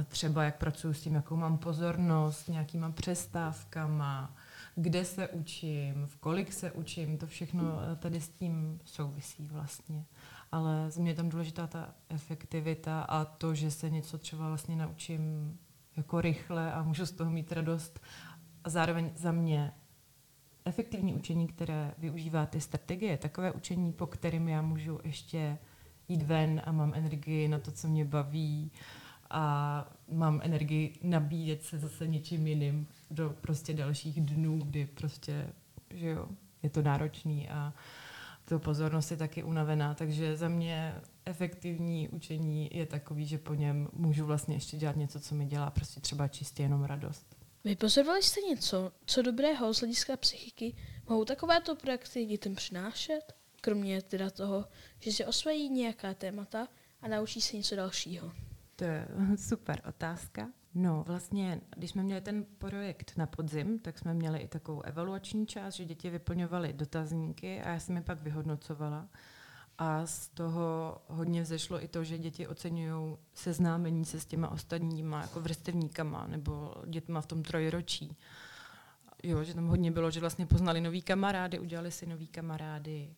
třeba 0.08 0.44
jak 0.44 0.58
pracuji 0.58 0.94
s 0.94 1.02
tím, 1.02 1.16
jakou 1.16 1.36
mám 1.36 1.58
pozornost, 1.58 2.48
nějakýma 2.48 2.92
přestávkama, 2.92 4.36
kde 4.76 5.06
se 5.06 5.28
učím, 5.28 6.08
v 6.08 6.18
kolik 6.18 6.54
se 6.54 6.72
učím, 6.72 7.18
to 7.18 7.28
všechno 7.28 7.64
eh, 7.64 7.96
tady 7.96 8.22
s 8.22 8.30
tím 8.30 8.80
souvisí 8.86 9.48
vlastně. 9.48 10.06
Ale 10.52 10.92
z 10.92 10.98
mě 10.98 11.12
je 11.12 11.16
tam 11.16 11.30
důležitá 11.30 11.68
ta 11.68 11.94
efektivita 12.10 13.02
a 13.02 13.26
to, 13.26 13.56
že 13.56 13.72
se 13.72 13.90
něco 13.90 14.18
třeba 14.18 14.48
vlastně 14.48 14.76
naučím 14.76 15.58
jako 15.96 16.22
rychle 16.22 16.74
a 16.74 16.84
můžu 16.84 17.06
z 17.06 17.12
toho 17.12 17.32
mít 17.32 17.52
radost. 17.52 18.00
A 18.64 18.70
zároveň 18.70 19.12
za 19.16 19.32
mě 19.32 19.72
efektivní 20.66 21.14
učení, 21.14 21.48
které 21.48 21.94
využívá 21.98 22.46
ty 22.46 22.62
strategie, 22.62 23.18
takové 23.18 23.52
učení, 23.52 23.94
po 23.94 24.08
kterém 24.08 24.48
já 24.48 24.62
můžu 24.62 25.00
ještě 25.04 25.58
jít 26.08 26.24
ven 26.24 26.62
a 26.66 26.72
mám 26.72 26.94
energii 26.96 27.48
na 27.48 27.60
to, 27.60 27.72
co 27.72 27.88
mě 27.88 28.06
baví 28.06 28.72
a 29.34 29.86
mám 30.12 30.42
energii 30.44 31.00
nabíjet 31.04 31.64
se 31.64 31.80
zase 31.80 32.08
něčím 32.08 32.48
jiným 32.48 32.88
do 33.12 33.30
prostě 33.30 33.74
dalších 33.74 34.22
dnů, 34.22 34.60
kdy 34.60 34.86
prostě, 34.86 35.48
že 35.90 36.08
jo, 36.08 36.28
je 36.64 36.70
to 36.70 36.82
náročný 36.82 37.50
a 37.50 37.74
to 38.46 38.60
pozornost 38.60 39.12
je 39.12 39.18
taky 39.18 39.44
unavená, 39.44 39.94
takže 39.94 40.38
za 40.38 40.48
mě 40.48 40.96
efektivní 41.26 42.10
učení 42.10 42.70
je 42.74 42.86
takový, 42.86 43.26
že 43.26 43.38
po 43.38 43.54
něm 43.54 43.90
můžu 43.94 44.26
vlastně 44.26 44.56
ještě 44.56 44.78
dělat 44.78 44.96
něco, 44.96 45.20
co 45.20 45.36
mi 45.36 45.46
dělá 45.46 45.72
prostě 45.72 46.00
třeba 46.00 46.28
čistě 46.28 46.64
jenom 46.64 46.84
radost. 46.84 47.36
Vypozorovali 47.64 48.24
jste 48.24 48.42
něco, 48.42 48.92
co 49.06 49.22
dobrého 49.22 49.74
z 49.74 49.80
hlediska 49.80 50.18
psychiky 50.18 50.76
mohou 51.10 51.26
takovéto 51.26 51.76
projekty 51.76 52.26
dětem 52.26 52.56
přinášet? 52.56 53.22
Kromě 53.62 54.02
teda 54.02 54.30
toho, 54.30 54.66
že 55.00 55.12
si 55.12 55.26
osvojí 55.26 55.70
nějaká 55.70 56.14
témata 56.14 56.68
a 57.02 57.08
naučí 57.08 57.42
se 57.42 57.58
něco 57.58 57.76
dalšího. 57.76 58.32
To 58.76 58.84
je 58.84 59.08
super 59.38 59.82
otázka. 59.88 60.50
No, 60.76 61.04
vlastně, 61.08 61.62
když 61.78 61.92
jsme 61.92 62.04
měli 62.04 62.22
ten 62.22 62.46
projekt 62.58 63.14
na 63.18 63.26
podzim, 63.26 63.80
tak 63.80 64.00
jsme 64.00 64.14
měli 64.14 64.40
i 64.40 64.48
takovou 64.48 64.82
evaluační 64.82 65.48
část, 65.48 65.74
že 65.74 65.86
děti 65.86 66.10
vyplňovaly 66.10 66.74
dotazníky 66.74 67.62
a 67.62 67.70
já 67.70 67.80
jsem 67.80 67.96
je 67.96 68.02
pak 68.02 68.22
vyhodnocovala. 68.22 69.08
A 69.78 70.06
z 70.06 70.30
toho 70.30 70.98
hodně 71.08 71.42
vzešlo 71.42 71.84
i 71.84 71.88
to, 71.88 72.04
že 72.04 72.18
děti 72.18 72.48
oceňují 72.48 73.18
seznámení 73.34 74.06
se 74.06 74.20
s 74.20 74.26
těma 74.26 74.52
ostatníma, 74.52 75.22
jako 75.22 75.42
vrstevníkama 75.42 76.28
nebo 76.28 76.74
dětma 76.86 77.22
v 77.22 77.26
tom 77.26 77.44
trojročí. 77.44 78.18
Jo, 79.24 79.44
že 79.44 79.54
tam 79.54 79.68
hodně 79.68 79.92
bylo, 79.92 80.12
že 80.12 80.20
vlastně 80.20 80.46
poznali 80.46 80.82
nový 80.82 81.02
kamarády, 81.02 81.60
udělali 81.60 81.92
si 81.92 82.06
nový 82.06 82.28
kamarády. 82.28 83.16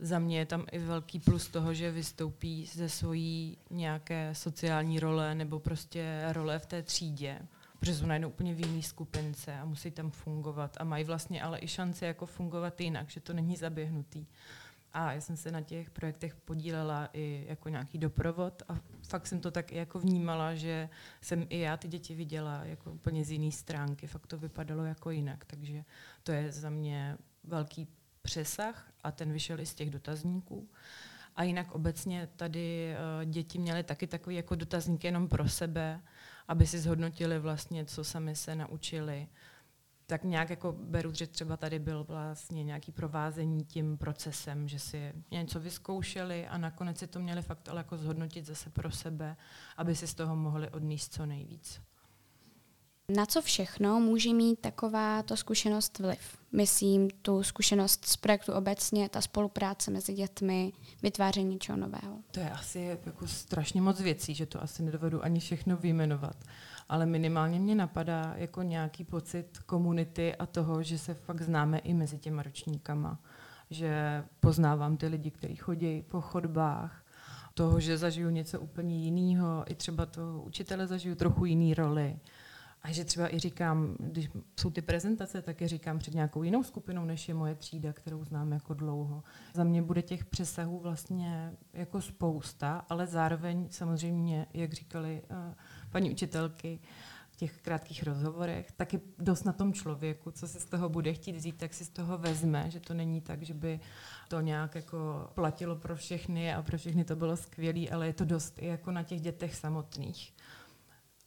Za 0.00 0.18
mě 0.18 0.38
je 0.38 0.46
tam 0.46 0.66
i 0.72 0.78
velký 0.78 1.20
plus 1.20 1.48
toho, 1.48 1.74
že 1.74 1.90
vystoupí 1.90 2.66
ze 2.66 2.88
svojí 2.88 3.58
nějaké 3.70 4.34
sociální 4.34 5.00
role 5.00 5.34
nebo 5.34 5.60
prostě 5.60 6.24
role 6.32 6.58
v 6.58 6.66
té 6.66 6.82
třídě 6.82 7.38
protože 7.80 7.94
jsou 7.94 8.06
najednou 8.06 8.28
úplně 8.28 8.54
v 8.54 8.60
jiný 8.60 8.82
skupince 8.82 9.58
a 9.58 9.64
musí 9.64 9.90
tam 9.90 10.10
fungovat 10.10 10.76
a 10.80 10.84
mají 10.84 11.04
vlastně 11.04 11.42
ale 11.42 11.58
i 11.62 11.68
šanci 11.68 12.04
jako 12.04 12.26
fungovat 12.26 12.80
jinak, 12.80 13.10
že 13.10 13.20
to 13.20 13.32
není 13.32 13.56
zaběhnutý. 13.56 14.26
A 14.92 15.12
já 15.12 15.20
jsem 15.20 15.36
se 15.36 15.50
na 15.50 15.60
těch 15.60 15.90
projektech 15.90 16.36
podílela 16.36 17.08
i 17.12 17.44
jako 17.48 17.68
nějaký 17.68 17.98
doprovod 17.98 18.62
a 18.68 18.80
fakt 19.08 19.26
jsem 19.26 19.40
to 19.40 19.50
tak 19.50 19.72
jako 19.72 19.98
vnímala, 19.98 20.54
že 20.54 20.88
jsem 21.20 21.46
i 21.48 21.58
já 21.58 21.76
ty 21.76 21.88
děti 21.88 22.14
viděla 22.14 22.64
jako 22.64 22.92
úplně 22.92 23.24
z 23.24 23.30
jiné 23.30 23.52
stránky. 23.52 24.06
Fakt 24.06 24.26
to 24.26 24.38
vypadalo 24.38 24.84
jako 24.84 25.10
jinak, 25.10 25.44
takže 25.44 25.84
to 26.22 26.32
je 26.32 26.52
za 26.52 26.70
mě 26.70 27.18
velký 27.44 27.88
přesah 28.22 28.92
a 29.02 29.12
ten 29.12 29.32
vyšel 29.32 29.60
i 29.60 29.66
z 29.66 29.74
těch 29.74 29.90
dotazníků. 29.90 30.68
A 31.36 31.42
jinak 31.42 31.72
obecně 31.72 32.28
tady 32.36 32.94
uh, 32.94 33.30
děti 33.30 33.58
měly 33.58 33.82
taky 33.82 34.06
takový 34.06 34.36
jako 34.36 34.54
dotazník 34.54 35.04
jenom 35.04 35.28
pro 35.28 35.48
sebe, 35.48 36.00
aby 36.48 36.66
si 36.66 36.78
zhodnotili 36.78 37.38
vlastně, 37.38 37.84
co 37.84 38.04
sami 38.04 38.36
se 38.36 38.54
naučili 38.54 39.28
tak 40.10 40.24
nějak 40.24 40.50
jako 40.50 40.72
beru, 40.72 41.12
že 41.14 41.26
třeba 41.26 41.56
tady 41.56 41.78
byl 41.78 42.04
vlastně 42.04 42.64
nějaký 42.64 42.92
provázení 42.92 43.64
tím 43.64 43.98
procesem, 43.98 44.68
že 44.68 44.78
si 44.78 45.12
něco 45.30 45.60
vyzkoušeli 45.60 46.46
a 46.46 46.58
nakonec 46.58 46.98
si 46.98 47.06
to 47.06 47.20
měli 47.20 47.42
fakt 47.42 47.68
ale 47.68 47.78
jako 47.78 47.96
zhodnotit 47.96 48.46
zase 48.46 48.70
pro 48.70 48.90
sebe, 48.90 49.36
aby 49.76 49.96
si 49.96 50.06
z 50.06 50.14
toho 50.14 50.36
mohli 50.36 50.70
odníst 50.70 51.14
co 51.14 51.26
nejvíc. 51.26 51.80
Na 53.16 53.26
co 53.26 53.42
všechno 53.42 54.00
může 54.00 54.32
mít 54.32 54.60
taková 54.60 55.22
to 55.22 55.36
zkušenost 55.36 55.98
vliv? 55.98 56.38
Myslím 56.52 57.10
tu 57.10 57.42
zkušenost 57.42 58.04
z 58.04 58.16
projektu 58.16 58.52
obecně, 58.52 59.08
ta 59.08 59.20
spolupráce 59.20 59.90
mezi 59.90 60.12
dětmi, 60.12 60.72
vytváření 61.02 61.54
něčeho 61.54 61.78
nového. 61.78 62.18
To 62.30 62.40
je 62.40 62.50
asi 62.50 62.98
jako 63.06 63.26
strašně 63.26 63.82
moc 63.82 64.00
věcí, 64.00 64.34
že 64.34 64.46
to 64.46 64.62
asi 64.62 64.82
nedovedu 64.82 65.24
ani 65.24 65.40
všechno 65.40 65.76
vyjmenovat 65.76 66.36
ale 66.90 67.06
minimálně 67.06 67.60
mě 67.60 67.74
napadá 67.74 68.34
jako 68.36 68.62
nějaký 68.62 69.04
pocit 69.04 69.58
komunity 69.66 70.36
a 70.36 70.46
toho, 70.46 70.82
že 70.82 70.98
se 70.98 71.14
fakt 71.14 71.42
známe 71.42 71.78
i 71.78 71.94
mezi 71.94 72.18
těma 72.18 72.42
ročníkama. 72.42 73.18
Že 73.70 74.24
poznávám 74.40 74.96
ty 74.96 75.06
lidi, 75.06 75.30
kteří 75.30 75.56
chodí 75.56 76.02
po 76.02 76.20
chodbách, 76.20 77.04
toho, 77.54 77.80
že 77.80 77.98
zažiju 77.98 78.30
něco 78.30 78.60
úplně 78.60 78.98
jiného, 78.98 79.64
i 79.66 79.74
třeba 79.74 80.06
to 80.06 80.42
učitele 80.46 80.86
zažiju 80.86 81.14
trochu 81.14 81.44
jiný 81.44 81.74
roli. 81.74 82.18
A 82.82 82.92
že 82.92 83.04
třeba 83.04 83.34
i 83.34 83.38
říkám, 83.38 83.96
když 83.98 84.30
jsou 84.60 84.70
ty 84.70 84.82
prezentace, 84.82 85.42
tak 85.42 85.60
je 85.60 85.68
říkám 85.68 85.98
před 85.98 86.14
nějakou 86.14 86.42
jinou 86.42 86.62
skupinou, 86.62 87.04
než 87.04 87.28
je 87.28 87.34
moje 87.34 87.54
třída, 87.54 87.92
kterou 87.92 88.24
znám 88.24 88.52
jako 88.52 88.74
dlouho. 88.74 89.22
Za 89.54 89.64
mě 89.64 89.82
bude 89.82 90.02
těch 90.02 90.24
přesahů 90.24 90.78
vlastně 90.78 91.52
jako 91.72 92.00
spousta, 92.00 92.86
ale 92.88 93.06
zároveň 93.06 93.66
samozřejmě, 93.70 94.46
jak 94.54 94.72
říkali 94.72 95.22
uh, 95.30 95.54
paní 95.90 96.10
učitelky 96.10 96.80
v 97.30 97.36
těch 97.36 97.60
krátkých 97.60 98.02
rozhovorech, 98.02 98.72
taky 98.72 99.00
dost 99.18 99.44
na 99.44 99.52
tom 99.52 99.72
člověku, 99.72 100.30
co 100.30 100.48
si 100.48 100.60
z 100.60 100.64
toho 100.64 100.88
bude 100.88 101.12
chtít 101.12 101.36
vzít, 101.36 101.56
tak 101.56 101.74
si 101.74 101.84
z 101.84 101.88
toho 101.88 102.18
vezme, 102.18 102.70
že 102.70 102.80
to 102.80 102.94
není 102.94 103.20
tak, 103.20 103.42
že 103.42 103.54
by 103.54 103.80
to 104.28 104.40
nějak 104.40 104.74
jako 104.74 105.30
platilo 105.34 105.76
pro 105.76 105.96
všechny 105.96 106.54
a 106.54 106.62
pro 106.62 106.78
všechny 106.78 107.04
to 107.04 107.16
bylo 107.16 107.36
skvělé, 107.36 107.88
ale 107.92 108.06
je 108.06 108.12
to 108.12 108.24
dost 108.24 108.58
i 108.58 108.66
jako 108.66 108.90
na 108.90 109.02
těch 109.02 109.20
dětech 109.20 109.56
samotných. 109.56 110.34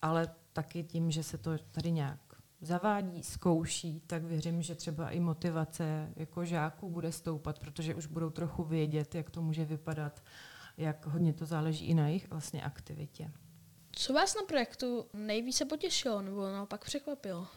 Ale 0.02 0.28
taky 0.54 0.84
tím, 0.84 1.12
že 1.12 1.24
se 1.24 1.38
to 1.38 1.58
tady 1.72 1.92
nějak 1.92 2.20
zavádí, 2.62 3.24
zkouší, 3.24 4.02
tak 4.08 4.24
věřím, 4.24 4.62
že 4.62 4.76
třeba 4.76 5.10
i 5.10 5.20
motivace 5.20 6.10
jako 6.16 6.46
žáků 6.46 6.90
bude 6.90 7.12
stoupat, 7.12 7.60
protože 7.60 7.96
už 7.96 8.06
budou 8.06 8.30
trochu 8.30 8.64
vědět, 8.64 9.16
jak 9.16 9.30
to 9.30 9.42
může 9.42 9.66
vypadat, 9.66 10.24
jak 10.78 11.06
hodně 11.06 11.34
to 11.34 11.46
záleží 11.46 11.86
i 11.86 11.94
na 11.94 12.08
jejich 12.08 12.30
vlastně 12.30 12.64
aktivitě. 12.64 13.32
Co 13.92 14.14
vás 14.14 14.36
na 14.36 14.42
projektu 14.48 15.06
nejvíce 15.14 15.66
potěšilo 15.66 16.22
nebo 16.22 16.52
naopak 16.52 16.86
překvapilo? 16.86 17.48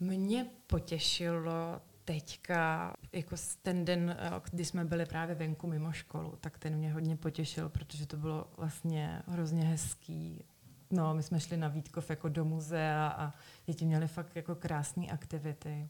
Mě 0.00 0.46
potěšilo 0.66 1.80
teďka, 2.04 2.92
jako 3.12 3.36
ten 3.62 3.84
den, 3.84 4.16
kdy 4.50 4.64
jsme 4.64 4.84
byli 4.84 5.06
právě 5.06 5.34
venku 5.34 5.66
mimo 5.66 5.92
školu, 5.92 6.34
tak 6.40 6.58
ten 6.58 6.76
mě 6.76 6.92
hodně 6.92 7.16
potěšil, 7.16 7.68
protože 7.68 8.06
to 8.06 8.16
bylo 8.16 8.46
vlastně 8.56 9.22
hrozně 9.26 9.64
hezký. 9.64 10.44
No, 10.92 11.14
my 11.14 11.22
jsme 11.22 11.40
šli 11.40 11.56
na 11.56 11.68
Vítkov 11.68 12.10
jako 12.10 12.28
do 12.28 12.44
muzea 12.44 13.08
a 13.08 13.32
děti 13.66 13.84
měly 13.84 14.08
fakt 14.08 14.36
jako 14.36 14.54
krásné 14.54 15.06
aktivity. 15.06 15.88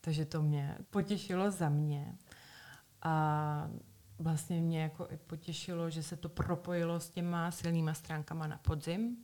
Takže 0.00 0.24
to 0.24 0.42
mě 0.42 0.78
potěšilo 0.90 1.50
za 1.50 1.68
mě. 1.68 2.14
A 3.02 3.70
vlastně 4.18 4.60
mě 4.60 4.82
jako 4.82 5.06
i 5.10 5.16
potěšilo, 5.16 5.90
že 5.90 6.02
se 6.02 6.16
to 6.16 6.28
propojilo 6.28 7.00
s 7.00 7.10
těma 7.10 7.50
silnýma 7.50 7.94
stránkama 7.94 8.46
na 8.46 8.58
podzim 8.58 9.16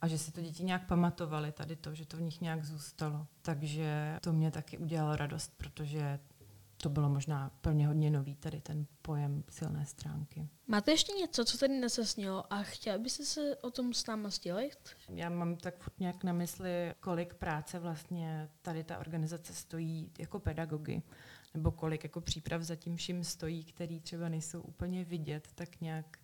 a 0.00 0.08
že 0.08 0.18
si 0.18 0.32
to 0.32 0.40
děti 0.40 0.64
nějak 0.64 0.86
pamatovali 0.86 1.52
tady 1.52 1.76
to, 1.76 1.94
že 1.94 2.06
to 2.06 2.16
v 2.16 2.20
nich 2.20 2.40
nějak 2.40 2.64
zůstalo. 2.64 3.26
Takže 3.42 4.18
to 4.22 4.32
mě 4.32 4.50
taky 4.50 4.78
udělalo 4.78 5.16
radost, 5.16 5.54
protože 5.56 6.18
to 6.76 6.88
bylo 6.88 7.08
možná 7.08 7.50
pro 7.60 7.74
mě 7.74 7.86
hodně 7.86 8.10
nový, 8.10 8.34
tady 8.36 8.60
ten 8.60 8.86
pojem 9.02 9.44
silné 9.48 9.86
stránky. 9.86 10.48
Máte 10.66 10.90
ještě 10.90 11.12
něco, 11.12 11.44
co 11.44 11.58
tady 11.58 11.80
nezasnělo 11.80 12.52
a 12.52 12.62
chtěla 12.62 12.98
byste 12.98 13.24
se 13.24 13.56
o 13.56 13.70
tom 13.70 13.94
s 13.94 14.06
náma 14.06 14.30
sdělit? 14.30 14.78
Já 15.08 15.28
mám 15.28 15.56
tak 15.56 15.78
furt 15.78 16.00
nějak 16.00 16.24
na 16.24 16.32
mysli, 16.32 16.94
kolik 17.00 17.34
práce 17.34 17.78
vlastně 17.78 18.48
tady 18.62 18.84
ta 18.84 18.98
organizace 18.98 19.54
stojí 19.54 20.12
jako 20.18 20.38
pedagogy, 20.38 21.02
nebo 21.54 21.70
kolik 21.70 22.04
jako 22.04 22.20
příprav 22.20 22.62
za 22.62 22.76
tím 22.76 22.96
vším 22.96 23.24
stojí, 23.24 23.64
který 23.64 24.00
třeba 24.00 24.28
nejsou 24.28 24.60
úplně 24.60 25.04
vidět, 25.04 25.48
tak 25.54 25.80
nějak 25.80 26.18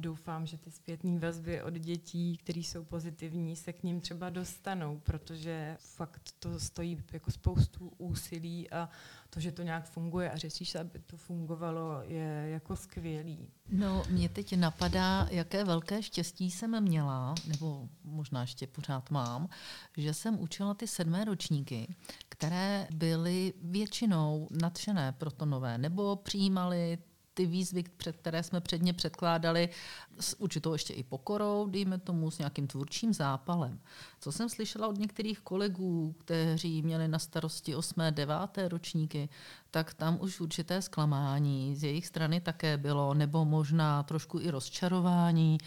doufám, 0.00 0.46
že 0.46 0.56
ty 0.58 0.70
zpětné 0.70 1.18
vazby 1.18 1.62
od 1.62 1.74
dětí, 1.74 2.36
které 2.36 2.60
jsou 2.60 2.84
pozitivní, 2.84 3.56
se 3.56 3.72
k 3.72 3.82
ním 3.82 4.00
třeba 4.00 4.30
dostanou, 4.30 4.98
protože 4.98 5.76
fakt 5.80 6.34
to 6.38 6.60
stojí 6.60 7.02
jako 7.12 7.30
spoustu 7.30 7.92
úsilí 7.98 8.70
a 8.70 8.88
to, 9.30 9.40
že 9.40 9.52
to 9.52 9.62
nějak 9.62 9.84
funguje 9.84 10.30
a 10.30 10.36
řešíš, 10.36 10.74
aby 10.74 10.98
to 10.98 11.16
fungovalo, 11.16 12.02
je 12.02 12.46
jako 12.50 12.76
skvělý. 12.76 13.48
No, 13.68 14.02
mě 14.10 14.28
teď 14.28 14.56
napadá, 14.56 15.28
jaké 15.30 15.64
velké 15.64 16.02
štěstí 16.02 16.50
jsem 16.50 16.80
měla, 16.80 17.34
nebo 17.46 17.88
možná 18.04 18.40
ještě 18.40 18.66
pořád 18.66 19.10
mám, 19.10 19.48
že 19.96 20.14
jsem 20.14 20.40
učila 20.40 20.74
ty 20.74 20.86
sedmé 20.86 21.24
ročníky, 21.24 21.94
které 22.28 22.88
byly 22.94 23.54
většinou 23.62 24.48
nadšené 24.62 25.12
pro 25.12 25.30
to 25.30 25.46
nové, 25.46 25.78
nebo 25.78 26.16
přijímali 26.16 26.98
ty 27.34 27.46
výzvy, 27.46 27.84
před 27.96 28.16
které 28.16 28.42
jsme 28.42 28.60
předně 28.60 28.92
předkládali 28.92 29.68
s 30.20 30.40
určitou 30.40 30.72
ještě 30.72 30.94
i 30.94 31.02
pokorou, 31.02 31.66
dejme 31.66 31.98
tomu, 31.98 32.30
s 32.30 32.38
nějakým 32.38 32.66
tvůrčím 32.66 33.14
zápalem. 33.14 33.80
Co 34.20 34.32
jsem 34.32 34.48
slyšela 34.48 34.88
od 34.88 34.98
některých 34.98 35.40
kolegů, 35.40 36.14
kteří 36.18 36.82
měli 36.82 37.08
na 37.08 37.18
starosti 37.18 37.74
8. 37.74 37.94
9. 38.10 38.36
ročníky, 38.68 39.28
tak 39.70 39.94
tam 39.94 40.18
už 40.20 40.40
určité 40.40 40.82
zklamání 40.82 41.76
z 41.76 41.82
jejich 41.82 42.06
strany 42.06 42.40
také 42.40 42.76
bylo, 42.76 43.14
nebo 43.14 43.44
možná 43.44 44.02
trošku 44.02 44.40
i 44.40 44.50
rozčarování. 44.50 45.58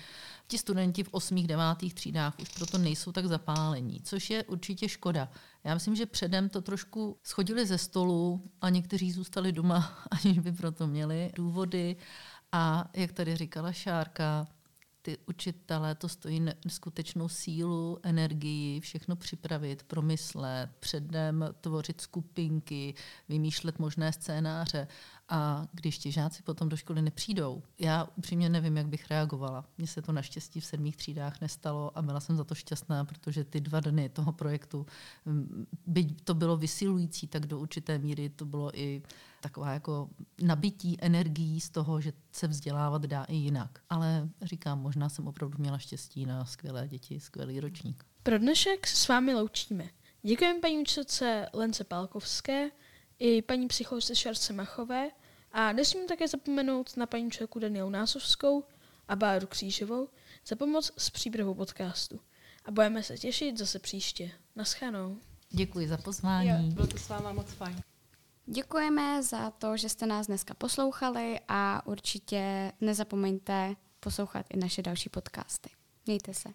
Ti 0.54 0.58
studenti 0.58 1.04
v 1.04 1.10
8. 1.12 1.48
9. 1.48 1.64
třídách 1.94 2.40
už 2.42 2.50
proto 2.50 2.78
nejsou 2.78 3.12
tak 3.12 3.26
zapálení, 3.26 4.02
což 4.04 4.30
je 4.30 4.44
určitě 4.44 4.90
škoda. 4.90 5.30
Já 5.64 5.74
myslím, 5.74 5.96
že 5.96 6.06
předem 6.06 6.50
to 6.50 6.62
trošku 6.62 7.18
schodili 7.24 7.66
ze 7.66 7.78
stolu 7.78 8.52
a 8.62 8.70
někteří 8.70 9.12
zůstali 9.12 9.52
doma, 9.52 10.00
aniž 10.12 10.40
by 10.40 10.52
proto 10.52 10.88
měli 10.88 11.32
důvody. 11.36 11.96
A 12.52 12.90
jak 12.94 13.12
tady 13.12 13.36
říkala 13.36 13.72
Šárka, 13.72 14.48
ty 15.02 15.18
učitelé, 15.26 15.96
to 15.96 16.10
stojí 16.10 16.40
neskutečnou 16.66 17.30
sílu, 17.30 18.00
energii, 18.04 18.80
všechno 18.80 19.16
připravit, 19.16 19.84
promyslet, 19.84 20.70
předem 20.80 21.46
tvořit 21.62 22.02
skupinky, 22.02 22.94
vymýšlet 23.30 23.80
možné 23.80 24.14
scénáře. 24.14 24.88
A 25.36 25.68
když 25.72 25.98
ti 25.98 26.12
žáci 26.12 26.44
potom 26.44 26.70
do 26.70 26.78
školy 26.78 27.02
nepřijdou, 27.02 27.64
já 27.80 28.08
upřímně 28.16 28.50
nevím, 28.50 28.78
jak 28.78 28.88
bych 28.88 29.12
reagovala. 29.12 29.66
Mně 29.78 29.88
se 29.88 30.02
to 30.02 30.12
naštěstí 30.12 30.60
v 30.60 30.66
sedmých 30.66 30.98
třídách 30.98 31.42
nestalo 31.42 31.98
a 31.98 32.02
byla 32.02 32.20
jsem 32.20 32.38
za 32.38 32.44
to 32.44 32.56
šťastná, 32.56 33.06
protože 33.06 33.44
ty 33.44 33.62
dva 33.62 33.80
dny 33.80 34.10
toho 34.10 34.32
projektu, 34.32 34.86
mm, 35.26 35.66
byť 35.88 36.24
to 36.24 36.34
bylo 36.34 36.58
vysilující, 36.58 37.28
tak 37.28 37.46
do 37.46 37.60
určité 37.60 37.98
míry 37.98 38.30
to 38.30 38.46
bylo 38.46 38.80
i 38.80 39.02
taková 39.42 39.74
jako 39.74 40.10
nabití 40.42 40.98
energií 41.02 41.62
z 41.62 41.70
toho, 41.70 42.02
že 42.02 42.14
se 42.32 42.48
vzdělávat 42.48 43.02
dá 43.06 43.24
i 43.24 43.36
jinak. 43.36 43.80
Ale 43.90 44.30
říkám, 44.42 44.82
možná 44.82 45.10
jsem 45.10 45.28
opravdu 45.28 45.58
měla 45.60 45.78
štěstí 45.78 46.26
na 46.26 46.46
skvělé 46.46 46.88
děti, 46.88 47.20
skvělý 47.20 47.60
ročník. 47.60 48.06
Pro 48.24 48.38
dnešek 48.38 48.88
se 48.88 48.96
s 48.98 49.08
vámi 49.08 49.36
loučíme. 49.36 49.90
Děkujeme 50.24 50.60
paní 50.60 50.80
učitelce 50.80 51.50
Lence 51.54 51.84
Palkovské 51.84 52.70
i 53.20 53.42
paní 53.42 53.68
psycholožce 53.68 54.16
Šarce 54.16 54.54
Machové 54.54 55.10
a 55.54 55.72
nesmím 55.72 56.08
také 56.08 56.28
zapomenout 56.28 56.98
na 56.98 57.06
paní 57.06 57.26
učitelku 57.26 57.60
Danielu 57.60 57.90
Násovskou 57.90 58.64
a 59.08 59.16
Báru 59.16 59.48
Křížovou 59.48 60.10
za 60.48 60.56
pomoc 60.56 60.92
s 60.98 61.10
přípravou 61.10 61.54
podcastu. 61.54 62.20
A 62.66 62.72
budeme 62.72 63.04
se 63.04 63.18
těšit 63.18 63.58
zase 63.58 63.80
příště. 63.80 64.32
Naschanou. 64.56 65.18
Děkuji 65.50 65.88
za 65.88 65.98
pozvání. 65.98 66.50
Jo, 66.50 66.56
bylo 66.58 66.88
to 66.88 66.98
s 66.98 67.10
váma 67.10 67.34
moc 67.34 67.52
fajn. 67.52 67.82
Děkujeme 68.46 69.24
za 69.24 69.52
to, 69.52 69.78
že 69.78 69.90
jste 69.90 70.06
nás 70.06 70.28
dneska 70.28 70.54
poslouchali 70.54 71.40
a 71.48 71.88
určitě 71.88 72.72
nezapomeňte 72.82 73.76
poslouchat 74.00 74.46
i 74.50 74.58
naše 74.58 74.82
další 74.82 75.10
podcasty. 75.10 75.70
Mějte 76.06 76.34
se. 76.34 76.50